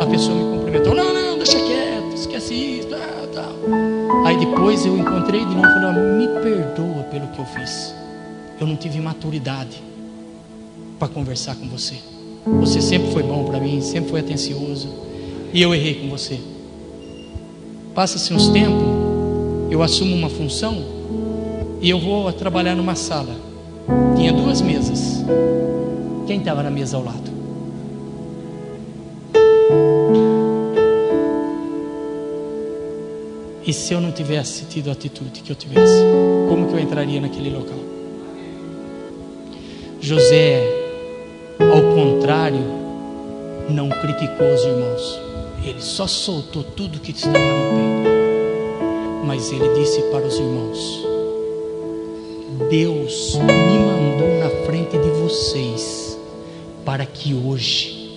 A 0.00 0.06
pessoa 0.06 0.36
me 0.36 0.56
cumprimentou. 0.56 0.94
Não, 0.94 1.12
não, 1.12 1.36
deixa 1.36 1.58
quieto, 1.58 2.14
esquece 2.14 2.54
isso. 2.54 2.88
Tal, 2.88 3.26
tal. 3.34 4.26
Aí 4.26 4.38
depois 4.38 4.86
eu 4.86 4.96
encontrei 4.96 5.44
de 5.44 5.54
novo 5.54 5.66
e 5.66 5.72
falei: 5.72 6.02
me 6.02 6.28
perdoa 6.40 7.02
pelo 7.04 7.28
que 7.28 7.38
eu 7.38 7.46
fiz. 7.46 7.94
Eu 8.60 8.66
não 8.66 8.76
tive 8.76 9.00
maturidade 9.00 9.82
para 10.98 11.08
conversar 11.08 11.56
com 11.56 11.68
você. 11.68 11.96
Você 12.46 12.80
sempre 12.80 13.10
foi 13.12 13.22
bom 13.22 13.44
para 13.44 13.60
mim, 13.60 13.80
sempre 13.80 14.10
foi 14.10 14.20
atencioso. 14.20 14.88
E 15.52 15.60
eu 15.60 15.74
errei 15.74 15.94
com 15.94 16.08
você. 16.08 16.38
Passa-se 17.94 18.32
uns 18.32 18.48
tempos, 18.48 18.86
eu 19.70 19.82
assumo 19.82 20.14
uma 20.14 20.30
função 20.30 20.82
e 21.80 21.90
eu 21.90 21.98
vou 21.98 22.32
trabalhar 22.32 22.74
numa 22.74 22.94
sala. 22.94 23.34
Tinha 24.16 24.32
duas 24.32 24.60
mesas. 24.60 25.24
Quem 26.26 26.38
estava 26.38 26.62
na 26.62 26.70
mesa 26.70 26.96
ao 26.96 27.04
lado? 27.04 27.30
E 33.66 33.72
se 33.72 33.92
eu 33.92 34.00
não 34.00 34.10
tivesse 34.10 34.64
tido 34.64 34.88
a 34.88 34.92
atitude 34.92 35.42
que 35.42 35.50
eu 35.52 35.56
tivesse, 35.56 36.02
como 36.48 36.66
que 36.68 36.74
eu 36.74 36.80
entraria 36.80 37.20
naquele 37.20 37.50
local? 37.50 37.78
José 40.00 40.79
contrário, 42.20 42.60
não 43.70 43.88
criticou 43.88 44.52
os 44.52 44.62
irmãos. 44.62 45.20
Ele 45.64 45.80
só 45.80 46.06
soltou 46.06 46.62
tudo 46.62 47.00
que 47.00 47.12
estava 47.12 47.38
no 47.38 48.02
peito. 48.04 49.24
Mas 49.24 49.50
ele 49.50 49.68
disse 49.74 50.02
para 50.10 50.26
os 50.26 50.38
irmãos: 50.38 51.06
Deus 52.68 53.36
me 53.36 53.78
mandou 53.78 54.38
na 54.38 54.66
frente 54.66 54.98
de 54.98 55.08
vocês 55.22 56.18
para 56.84 57.06
que 57.06 57.32
hoje 57.32 58.10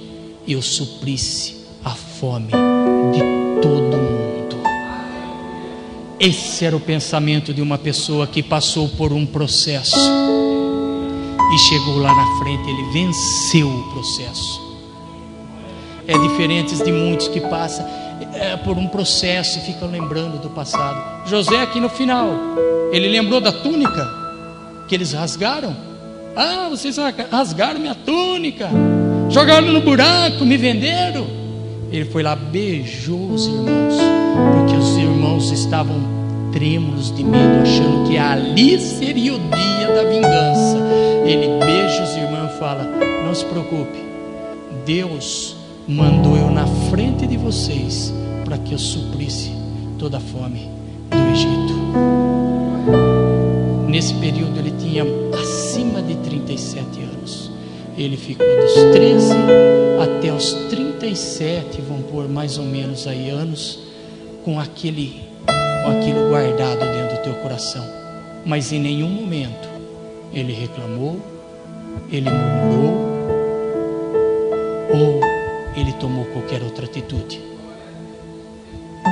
eu 0.46 0.62
suprisse 0.62 1.66
a 1.86 1.92
fome 1.92 2.48
de 2.48 3.62
todo 3.62 3.98
mundo. 3.98 4.58
Esse 6.20 6.66
era 6.66 6.76
o 6.76 6.80
pensamento 6.80 7.54
de 7.54 7.62
uma 7.62 7.78
pessoa 7.78 8.28
que 8.28 8.44
passou 8.44 8.90
por 8.90 9.14
um 9.14 9.26
processo 9.26 9.98
e 11.54 11.60
chegou 11.60 11.98
lá 11.98 12.16
na 12.16 12.26
frente, 12.40 12.68
ele 12.68 12.84
venceu 12.92 13.70
o 13.70 13.84
processo. 13.94 14.60
É 16.08 16.18
diferente 16.18 16.76
de 16.76 16.92
muitos 16.92 17.28
que 17.28 17.40
passam 17.42 17.86
é, 18.34 18.58
por 18.58 18.78
um 18.78 18.88
processo 18.88 19.60
e 19.60 19.62
ficam 19.62 19.90
lembrando 19.90 20.42
do 20.42 20.50
passado. 20.50 21.28
José, 21.28 21.62
aqui 21.62 21.80
no 21.80 21.90
final, 21.90 22.30
ele 22.92 23.08
lembrou 23.08 23.40
da 23.40 23.52
túnica 23.52 24.10
que 24.88 24.96
eles 24.96 25.14
rasgaram. 25.14 25.76
Ah, 26.36 26.68
vocês 26.70 26.98
rasgaram 27.30 27.80
minha 27.80 27.96
túnica, 27.96 28.70
jogaram 29.30 29.72
no 29.72 29.82
buraco, 29.82 30.44
me 30.44 30.58
venderam. 30.58 31.28
Ele 31.92 32.06
foi 32.06 32.24
lá, 32.24 32.36
beijou 32.36 33.32
os 33.32 33.46
irmãos, 33.46 33.96
porque 34.56 34.76
os 34.76 34.98
irmãos 34.98 35.52
estavam 35.52 36.02
trêmulos 36.52 37.16
de 37.16 37.24
medo, 37.24 37.62
achando 37.62 38.10
que 38.10 38.18
ali 38.18 38.80
seria 38.80 39.36
o 39.36 39.40
dia 39.40 39.88
da 39.94 40.04
vingança. 40.10 41.13
Ele 41.26 41.48
beija 41.66 42.04
os 42.04 42.16
irmãos 42.18 42.54
e 42.54 42.60
fala: 42.60 42.84
Não 43.26 43.34
se 43.34 43.46
preocupe, 43.46 43.98
Deus 44.86 45.56
mandou 45.88 46.36
eu 46.36 46.52
na 46.52 46.68
frente 46.90 47.26
de 47.26 47.38
vocês 47.38 48.14
para 48.44 48.58
que 48.58 48.74
eu 48.74 48.78
suprisse 48.78 49.52
toda 49.98 50.18
a 50.18 50.20
fome 50.20 50.70
do 51.10 51.32
Egito. 51.32 51.74
Nesse 53.88 54.14
período 54.16 54.60
ele 54.60 54.72
tinha 54.72 55.06
acima 55.42 56.02
de 56.02 56.16
37 56.16 57.02
anos. 57.02 57.52
Ele 57.98 58.18
ficou 58.18 58.46
dos 58.46 58.74
13 58.92 59.34
até 60.04 60.34
os 60.34 60.52
37, 60.70 61.80
vão 61.82 62.02
por 62.02 62.28
mais 62.28 62.58
ou 62.58 62.66
menos 62.66 63.08
aí 63.08 63.30
anos, 63.30 63.80
com 64.44 64.60
aquele 64.60 65.22
com 65.46 65.92
aquilo 65.92 66.30
guardado 66.30 66.80
dentro 66.80 67.18
do 67.18 67.24
teu 67.24 67.34
coração. 67.36 67.86
Mas 68.46 68.74
em 68.74 68.80
nenhum 68.80 69.10
momento 69.10 69.73
ele 70.34 70.52
reclamou, 70.52 71.20
ele 72.12 72.30
murmurou, 72.30 73.14
ou 74.92 75.22
ele 75.80 75.94
tomou 75.94 76.26
qualquer 76.26 76.64
outra 76.64 76.86
atitude. 76.86 77.40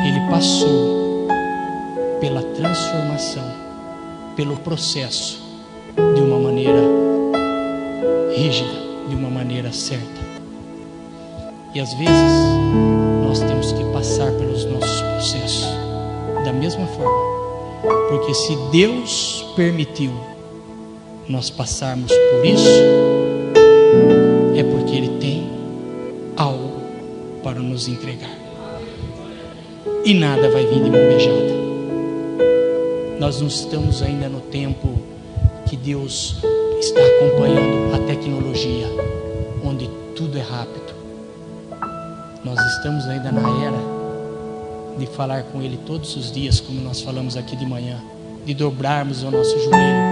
Ele 0.03 0.19
passou 0.31 1.27
pela 2.19 2.41
transformação, 2.41 3.43
pelo 4.35 4.57
processo, 4.57 5.41
de 6.15 6.21
uma 6.21 6.39
maneira 6.39 6.81
rígida, 8.35 8.73
de 9.07 9.15
uma 9.15 9.29
maneira 9.29 9.71
certa. 9.71 10.21
E 11.73 11.79
às 11.79 11.93
vezes 11.93 12.33
nós 13.23 13.39
temos 13.39 13.71
que 13.71 13.83
passar 13.93 14.31
pelos 14.33 14.65
nossos 14.65 15.01
processos 15.01 15.67
da 16.43 16.51
mesma 16.51 16.87
forma, 16.87 18.09
porque 18.09 18.33
se 18.33 18.55
Deus 18.71 19.45
permitiu 19.55 20.11
nós 21.27 21.49
passarmos 21.49 22.11
por 22.11 22.45
isso, 22.45 22.81
é 24.55 24.63
porque 24.63 24.95
Ele 24.95 25.19
tem 25.19 25.49
algo 26.35 26.81
para 27.43 27.59
nos 27.59 27.87
entregar. 27.87 28.37
E 30.03 30.13
nada 30.13 30.49
vai 30.49 30.65
vir 30.65 30.83
de 30.83 30.89
mão 30.89 31.07
beijada. 31.07 31.61
Nós 33.19 33.39
não 33.39 33.47
estamos 33.47 34.01
ainda 34.01 34.27
no 34.27 34.39
tempo 34.39 34.99
que 35.67 35.77
Deus 35.77 36.37
está 36.79 36.99
acompanhando 36.99 37.93
a 37.93 37.99
tecnologia, 38.07 38.87
onde 39.63 39.87
tudo 40.15 40.37
é 40.37 40.41
rápido. 40.41 40.93
Nós 42.43 42.59
estamos 42.75 43.05
ainda 43.05 43.31
na 43.31 43.63
era 43.63 44.01
de 44.97 45.05
falar 45.05 45.43
com 45.43 45.61
Ele 45.61 45.77
todos 45.85 46.15
os 46.15 46.31
dias, 46.31 46.59
como 46.59 46.81
nós 46.81 47.01
falamos 47.01 47.37
aqui 47.37 47.55
de 47.55 47.65
manhã, 47.65 48.01
de 48.45 48.53
dobrarmos 48.53 49.23
o 49.23 49.31
nosso 49.31 49.57
joelho, 49.59 50.10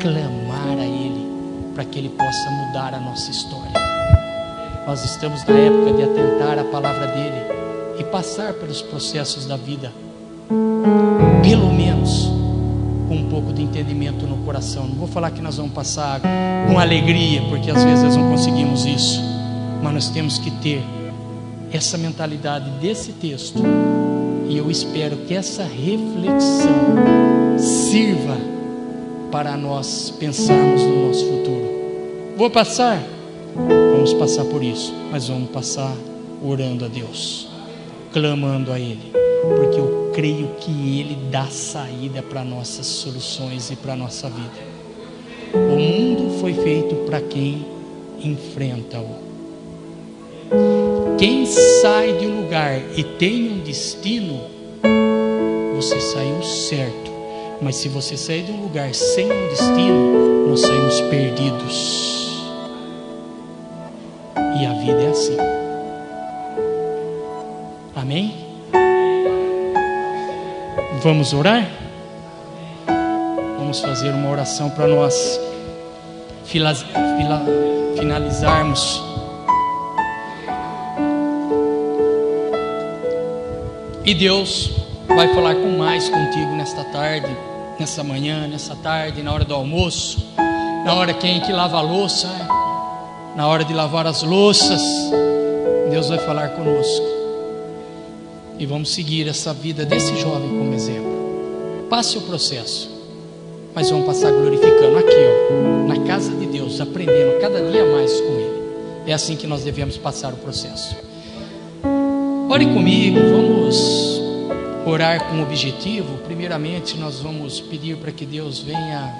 clamar 0.00 0.78
a 0.78 0.84
Ele, 0.84 1.26
para 1.74 1.84
que 1.84 1.98
Ele 1.98 2.08
possa 2.08 2.50
mudar 2.50 2.94
a 2.94 3.00
nossa 3.00 3.30
história. 3.30 3.72
Nós 4.86 5.04
estamos 5.04 5.44
na 5.44 5.54
época 5.54 5.92
de 5.92 6.02
atentar 6.02 6.58
a 6.58 6.64
palavra 6.64 7.06
dEle 7.06 7.98
e 7.98 8.04
passar 8.04 8.54
pelos 8.54 8.80
processos 8.80 9.46
da 9.46 9.56
vida, 9.56 9.92
pelo 11.42 11.72
menos 11.72 12.28
com 13.08 13.14
um 13.14 13.28
pouco 13.28 13.52
de 13.52 13.62
entendimento 13.62 14.26
no 14.26 14.38
coração. 14.38 14.86
Não 14.86 14.94
vou 14.94 15.06
falar 15.06 15.30
que 15.30 15.42
nós 15.42 15.58
vamos 15.58 15.72
passar 15.72 16.20
com 16.66 16.78
alegria, 16.78 17.42
porque 17.50 17.70
às 17.70 17.84
vezes 17.84 18.16
não 18.16 18.30
conseguimos 18.30 18.86
isso, 18.86 19.20
mas 19.82 19.92
nós 19.92 20.08
temos 20.08 20.38
que 20.38 20.50
ter 20.50 20.82
essa 21.70 21.98
mentalidade 21.98 22.70
desse 22.80 23.12
texto 23.12 23.62
e 24.48 24.56
eu 24.56 24.70
espero 24.70 25.18
que 25.18 25.34
essa 25.34 25.62
reflexão 25.62 26.96
sirva 27.58 28.59
para 29.30 29.56
nós 29.56 30.10
pensarmos 30.18 30.82
no 30.82 31.06
nosso 31.06 31.24
futuro. 31.24 31.70
Vou 32.36 32.50
passar? 32.50 33.02
Vamos 33.54 34.14
passar 34.14 34.44
por 34.44 34.62
isso, 34.62 34.94
mas 35.10 35.28
vamos 35.28 35.50
passar 35.50 35.94
orando 36.42 36.84
a 36.84 36.88
Deus, 36.88 37.48
clamando 38.12 38.72
a 38.72 38.78
Ele, 38.78 39.12
porque 39.56 39.78
eu 39.78 40.10
creio 40.14 40.48
que 40.60 41.00
Ele 41.00 41.16
dá 41.30 41.46
saída 41.46 42.22
para 42.22 42.44
nossas 42.44 42.86
soluções 42.86 43.70
e 43.70 43.76
para 43.76 43.96
nossa 43.96 44.28
vida. 44.28 44.70
O 45.54 45.76
mundo 45.78 46.38
foi 46.40 46.54
feito 46.54 46.94
para 47.06 47.20
quem 47.20 47.66
enfrenta-o. 48.22 49.30
Quem 51.18 51.44
sai 51.46 52.14
de 52.14 52.26
um 52.26 52.42
lugar 52.42 52.80
e 52.96 53.04
tem 53.04 53.52
um 53.52 53.58
destino, 53.58 54.40
você 55.76 56.00
saiu 56.00 56.42
certo. 56.42 57.09
Mas 57.62 57.76
se 57.76 57.88
você 57.88 58.16
sair 58.16 58.42
de 58.44 58.52
um 58.52 58.62
lugar 58.62 58.94
sem 58.94 59.26
um 59.26 59.48
destino, 59.48 60.48
nós 60.48 60.60
saímos 60.60 61.00
perdidos. 61.02 62.30
E 64.60 64.66
a 64.66 64.72
vida 64.74 65.02
é 65.02 65.08
assim. 65.08 65.36
Amém? 67.94 68.46
Vamos 71.02 71.32
orar? 71.32 71.68
Vamos 73.58 73.80
fazer 73.80 74.10
uma 74.10 74.30
oração 74.30 74.70
para 74.70 74.86
nós 74.86 75.40
finalizarmos 76.44 79.10
E 84.10 84.14
Deus 84.14 84.72
vai 85.06 85.32
falar 85.32 85.54
com 85.54 85.78
mais 85.78 86.08
contigo 86.08 86.50
nesta 86.56 86.82
tarde, 86.82 87.28
nessa 87.80 88.04
manhã, 88.04 88.46
nessa 88.46 88.76
tarde, 88.76 89.22
na 89.22 89.32
hora 89.32 89.42
do 89.42 89.54
almoço, 89.54 90.34
na 90.84 90.94
hora 90.94 91.14
quem 91.14 91.40
que 91.40 91.50
lava 91.50 91.78
a 91.78 91.80
louça, 91.80 92.28
na 93.34 93.48
hora 93.48 93.64
de 93.64 93.72
lavar 93.72 94.06
as 94.06 94.22
louças. 94.22 94.82
Deus 95.90 96.10
vai 96.10 96.18
falar 96.18 96.50
conosco. 96.50 97.06
E 98.58 98.66
vamos 98.66 98.90
seguir 98.90 99.26
essa 99.26 99.54
vida 99.54 99.86
desse 99.86 100.14
jovem 100.20 100.50
como 100.50 100.74
exemplo. 100.74 101.86
Passe 101.88 102.18
o 102.18 102.20
processo, 102.20 102.90
mas 103.74 103.88
vamos 103.88 104.04
passar 104.04 104.30
glorificando 104.30 104.98
aqui, 104.98 105.16
ó, 105.16 105.88
na 105.88 106.06
casa 106.06 106.32
de 106.36 106.44
Deus, 106.44 106.82
aprendendo 106.82 107.40
cada 107.40 107.62
dia 107.70 107.84
mais 107.90 108.12
com 108.20 108.32
Ele. 108.34 108.62
É 109.06 109.14
assim 109.14 109.36
que 109.36 109.46
nós 109.46 109.64
devemos 109.64 109.96
passar 109.96 110.34
o 110.34 110.36
processo. 110.36 110.94
Ore 112.50 112.66
comigo, 112.66 113.18
vamos 113.18 114.29
orar 114.90 115.28
com 115.28 115.42
objetivo. 115.42 116.18
Primeiramente, 116.18 116.98
nós 116.98 117.20
vamos 117.20 117.60
pedir 117.60 117.96
para 117.96 118.10
que 118.10 118.26
Deus 118.26 118.58
venha 118.58 119.16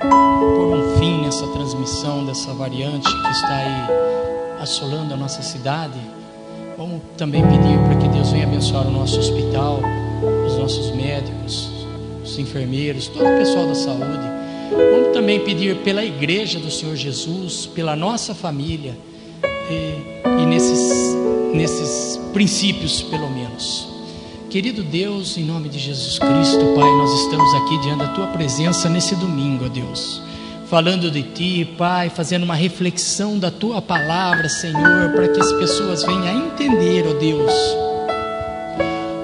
por 0.00 0.76
um 0.76 0.98
fim 0.98 1.22
nessa 1.22 1.46
transmissão 1.48 2.26
dessa 2.26 2.52
variante 2.52 3.08
que 3.08 3.30
está 3.30 3.56
aí 3.56 4.60
assolando 4.60 5.14
a 5.14 5.16
nossa 5.16 5.42
cidade. 5.42 5.98
Vamos 6.76 7.00
também 7.16 7.42
pedir 7.42 7.78
para 7.86 7.96
que 7.96 8.08
Deus 8.08 8.30
venha 8.30 8.44
abençoar 8.44 8.86
o 8.86 8.90
nosso 8.90 9.18
hospital, 9.18 9.80
os 10.46 10.58
nossos 10.58 10.94
médicos, 10.94 11.70
os 12.22 12.38
enfermeiros, 12.38 13.06
todo 13.08 13.24
o 13.24 13.38
pessoal 13.38 13.66
da 13.66 13.74
saúde. 13.74 14.34
Vamos 14.70 15.12
também 15.14 15.40
pedir 15.40 15.76
pela 15.78 16.04
igreja 16.04 16.58
do 16.58 16.70
Senhor 16.70 16.96
Jesus, 16.96 17.66
pela 17.66 17.96
nossa 17.96 18.34
família 18.34 18.94
e, 19.70 20.42
e 20.42 20.46
nesses 20.46 21.14
nesses 21.54 22.20
princípios, 22.32 23.00
pelo 23.00 23.30
menos. 23.30 23.93
Querido 24.54 24.84
Deus, 24.84 25.36
em 25.36 25.42
nome 25.42 25.68
de 25.68 25.80
Jesus 25.80 26.16
Cristo, 26.16 26.64
Pai, 26.76 26.88
nós 26.88 27.12
estamos 27.22 27.54
aqui 27.54 27.76
diante 27.78 27.98
da 27.98 28.08
Tua 28.14 28.28
presença 28.28 28.88
nesse 28.88 29.16
domingo, 29.16 29.64
ó 29.64 29.68
Deus. 29.68 30.22
Falando 30.68 31.10
de 31.10 31.24
Ti, 31.24 31.64
Pai, 31.76 32.08
fazendo 32.08 32.44
uma 32.44 32.54
reflexão 32.54 33.36
da 33.36 33.50
Tua 33.50 33.82
palavra, 33.82 34.48
Senhor, 34.48 35.10
para 35.12 35.26
que 35.26 35.40
as 35.40 35.52
pessoas 35.54 36.04
venham 36.04 36.22
a 36.22 36.32
entender, 36.32 37.04
ó 37.04 37.14
Deus, 37.14 37.52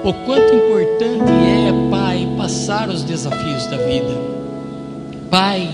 o 0.03 0.13
quanto 0.25 0.53
importante 0.53 1.31
é, 1.31 1.89
Pai, 1.89 2.27
passar 2.37 2.89
os 2.89 3.01
desafios 3.01 3.67
da 3.67 3.77
vida. 3.77 4.13
Pai, 5.29 5.71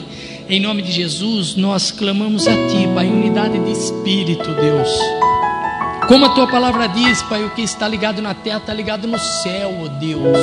em 0.47 0.59
nome 0.59 0.83
de 0.83 0.91
Jesus, 0.91 1.55
nós 1.55 1.89
clamamos 1.89 2.47
a 2.47 2.53
Ti, 2.53 2.87
Pai, 2.93 3.07
unidade 3.07 3.57
de 3.57 3.71
espírito, 3.71 4.53
Deus 4.53 4.87
como 6.07 6.25
a 6.25 6.29
tua 6.29 6.47
palavra 6.47 6.87
diz, 6.87 7.21
Pai, 7.23 7.43
o 7.43 7.49
que 7.49 7.61
está 7.61 7.85
ligado 7.85 8.21
na 8.21 8.33
terra 8.33 8.59
está 8.59 8.73
ligado 8.73 9.07
no 9.07 9.19
céu, 9.19 9.73
ó 9.83 9.87
Deus. 9.99 10.37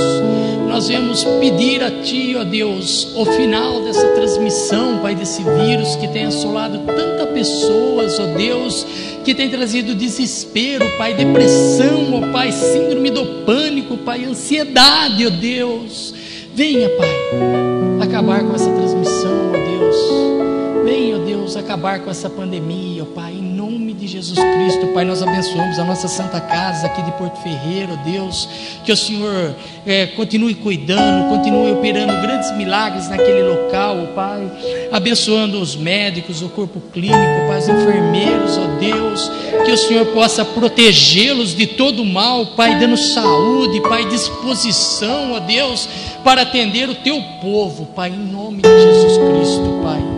Nós 0.68 0.88
vamos 0.88 1.24
pedir 1.40 1.82
a 1.82 2.02
Ti, 2.02 2.36
ó 2.38 2.44
Deus, 2.44 3.14
o 3.16 3.24
final 3.24 3.82
dessa 3.82 4.06
transmissão, 4.08 4.98
Pai, 4.98 5.14
desse 5.14 5.42
vírus 5.42 5.96
que 5.96 6.06
tem 6.08 6.26
assolado 6.26 6.80
tantas 6.80 7.28
pessoas, 7.30 8.20
ó 8.20 8.26
Deus, 8.36 8.86
que 9.24 9.34
tem 9.34 9.48
trazido 9.48 9.94
desespero, 9.94 10.84
Pai, 10.98 11.14
depressão, 11.14 12.12
ó 12.12 12.32
Pai, 12.32 12.52
síndrome 12.52 13.10
do 13.10 13.44
pânico, 13.46 13.96
Pai, 13.96 14.24
ansiedade, 14.24 15.26
ó 15.26 15.30
Deus. 15.30 16.14
Venha, 16.54 16.90
Pai, 16.90 18.06
acabar 18.06 18.44
com 18.44 18.54
essa 18.54 18.70
transmissão, 18.70 19.50
ó 19.50 19.52
Deus. 19.52 20.84
Venha, 20.84 21.16
ó 21.16 21.18
Deus, 21.20 21.56
acabar 21.56 22.00
com 22.00 22.10
essa 22.10 22.28
pandemia, 22.28 23.02
ó 23.02 23.06
Pai, 23.06 23.32
de 23.74 24.06
Jesus 24.06 24.38
Cristo, 24.38 24.86
Pai, 24.88 25.04
nós 25.04 25.22
abençoamos 25.22 25.78
a 25.78 25.84
nossa 25.84 26.06
Santa 26.06 26.40
Casa 26.40 26.86
aqui 26.86 27.02
de 27.02 27.10
Porto 27.12 27.42
Ferreiro, 27.42 27.96
Deus, 28.04 28.48
que 28.84 28.92
o 28.92 28.96
Senhor 28.96 29.54
é, 29.84 30.06
continue 30.06 30.54
cuidando, 30.54 31.28
continue 31.28 31.72
operando 31.72 32.12
grandes 32.22 32.54
milagres 32.56 33.08
naquele 33.08 33.42
local, 33.42 34.08
Pai, 34.14 34.50
abençoando 34.92 35.60
os 35.60 35.74
médicos, 35.74 36.42
o 36.42 36.48
corpo 36.48 36.80
clínico, 36.92 37.46
Pai, 37.48 37.58
os 37.58 37.68
enfermeiros, 37.68 38.58
ó 38.58 38.66
Deus, 38.78 39.30
que 39.64 39.72
o 39.72 39.78
Senhor 39.78 40.06
possa 40.06 40.44
protegê-los 40.44 41.54
de 41.56 41.66
todo 41.66 42.04
mal, 42.04 42.46
Pai, 42.48 42.78
dando 42.78 42.96
saúde, 42.96 43.80
Pai, 43.82 44.08
disposição, 44.08 45.32
ó 45.32 45.40
Deus, 45.40 45.88
para 46.22 46.42
atender 46.42 46.88
o 46.88 46.94
teu 46.94 47.20
povo, 47.40 47.86
Pai, 47.86 48.10
em 48.10 48.32
nome 48.32 48.62
de 48.62 48.68
Jesus 48.68 49.18
Cristo, 49.18 49.80
Pai. 49.82 50.13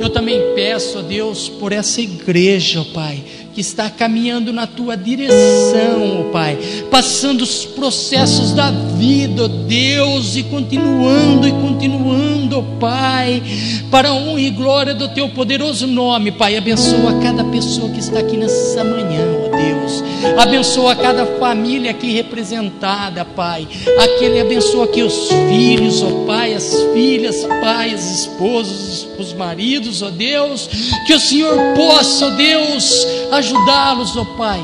Eu 0.00 0.10
também 0.10 0.40
peço 0.54 0.98
a 0.98 1.02
Deus 1.02 1.48
por 1.48 1.72
essa 1.72 2.00
igreja, 2.00 2.80
ó 2.80 2.84
Pai, 2.94 3.22
que 3.52 3.60
está 3.60 3.90
caminhando 3.90 4.52
na 4.52 4.66
tua 4.66 4.96
direção, 4.96 6.20
ó 6.20 6.32
Pai, 6.32 6.56
passando 6.90 7.42
os 7.42 7.64
processos 7.64 8.52
da 8.52 8.70
vida, 8.70 9.44
ó 9.44 9.48
Deus, 9.48 10.36
e 10.36 10.44
continuando 10.44 11.48
e 11.48 11.52
continuando, 11.52 12.58
ó 12.58 12.62
Pai, 12.78 13.42
para 13.90 14.12
honra 14.12 14.40
e 14.40 14.50
glória 14.50 14.94
do 14.94 15.08
teu 15.08 15.28
poderoso 15.30 15.86
nome, 15.86 16.30
Pai. 16.30 16.56
Abençoa 16.56 17.20
cada 17.20 17.44
pessoa 17.44 17.90
que 17.90 18.00
está 18.00 18.20
aqui 18.20 18.36
nessa 18.36 18.84
manhã, 18.84 19.24
ó 19.34 19.37
Deus. 19.58 20.04
Abençoa 20.38 20.94
cada 20.94 21.26
família 21.38 21.90
aqui 21.90 22.12
representada, 22.12 23.24
Pai. 23.24 23.66
Aquele 23.98 24.40
abençoa 24.40 24.84
aqui 24.84 25.02
os 25.02 25.28
filhos, 25.48 26.02
ó 26.02 26.26
Pai, 26.26 26.54
as 26.54 26.72
filhas, 26.94 27.44
Pai, 27.60 27.92
as 27.92 28.20
esposas, 28.20 29.06
os 29.18 29.32
maridos, 29.32 30.02
ó 30.02 30.10
Deus. 30.10 30.68
Que 31.06 31.14
o 31.14 31.20
Senhor 31.20 31.56
possa, 31.74 32.26
ó 32.26 32.30
Deus, 32.30 33.06
ajudá-los, 33.32 34.16
ó 34.16 34.24
Pai. 34.36 34.60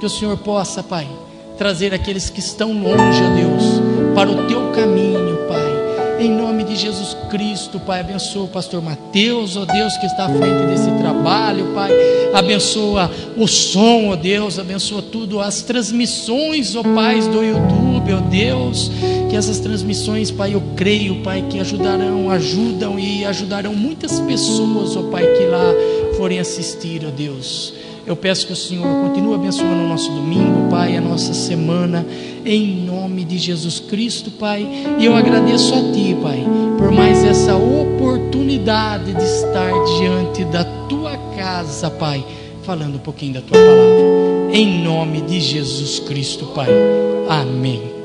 Que 0.00 0.06
o 0.06 0.10
Senhor 0.10 0.36
possa, 0.38 0.82
Pai, 0.82 1.06
trazer 1.56 1.94
aqueles 1.94 2.28
que 2.30 2.40
estão 2.40 2.72
longe, 2.72 3.22
ó 3.22 3.34
Deus, 3.34 3.80
para 4.14 4.30
o 4.30 4.46
teu 4.46 4.72
caminho, 4.72 5.05
de 6.66 6.76
Jesus 6.76 7.16
Cristo, 7.30 7.78
Pai, 7.78 8.00
abençoa 8.00 8.44
o 8.44 8.48
pastor 8.48 8.82
Mateus, 8.82 9.56
ó 9.56 9.64
Deus, 9.64 9.96
que 9.96 10.06
está 10.06 10.26
à 10.26 10.28
frente 10.28 10.66
desse 10.66 10.90
trabalho, 10.98 11.72
Pai. 11.74 11.92
Abençoa 12.34 13.10
o 13.36 13.46
som, 13.46 14.08
ó 14.08 14.16
Deus, 14.16 14.58
abençoa 14.58 15.00
tudo, 15.00 15.40
as 15.40 15.62
transmissões, 15.62 16.74
ó 16.74 16.82
Pai, 16.82 17.20
do 17.20 17.42
YouTube, 17.42 18.12
ó 18.12 18.20
Deus. 18.28 18.90
Que 19.30 19.36
essas 19.36 19.60
transmissões, 19.60 20.30
Pai, 20.30 20.54
eu 20.54 20.62
creio, 20.76 21.22
Pai, 21.22 21.44
que 21.48 21.58
ajudarão, 21.60 22.30
ajudam 22.30 22.98
e 22.98 23.24
ajudarão 23.24 23.74
muitas 23.74 24.20
pessoas, 24.20 24.96
ó 24.96 25.04
Pai, 25.04 25.24
que 25.24 25.44
lá 25.46 25.72
forem 26.16 26.38
assistir, 26.38 27.02
ó 27.06 27.10
Deus. 27.10 27.72
Eu 28.06 28.14
peço 28.14 28.46
que 28.46 28.52
o 28.52 28.56
Senhor 28.56 28.86
continue 29.02 29.34
abençoando 29.34 29.82
o 29.82 29.88
nosso 29.88 30.10
domingo, 30.12 30.70
Pai, 30.70 30.96
a 30.96 31.00
nossa 31.00 31.34
semana, 31.34 32.06
em 32.44 32.84
nome 32.84 33.24
de 33.24 33.36
Jesus 33.36 33.80
Cristo, 33.80 34.30
Pai. 34.30 34.64
E 34.98 35.04
eu 35.04 35.16
agradeço 35.16 35.74
a 35.74 35.92
Ti, 35.92 36.16
Pai, 36.22 36.44
por 36.78 36.92
mais 36.92 37.24
essa 37.24 37.56
oportunidade 37.56 39.12
de 39.12 39.24
estar 39.24 39.72
diante 39.98 40.44
da 40.44 40.64
Tua 40.88 41.16
casa, 41.36 41.90
Pai, 41.90 42.24
falando 42.62 42.94
um 42.94 43.00
pouquinho 43.00 43.34
da 43.34 43.40
Tua 43.40 43.58
palavra. 43.58 44.52
Em 44.52 44.84
nome 44.84 45.22
de 45.22 45.40
Jesus 45.40 45.98
Cristo, 45.98 46.46
Pai. 46.54 46.68
Amém. 47.28 47.95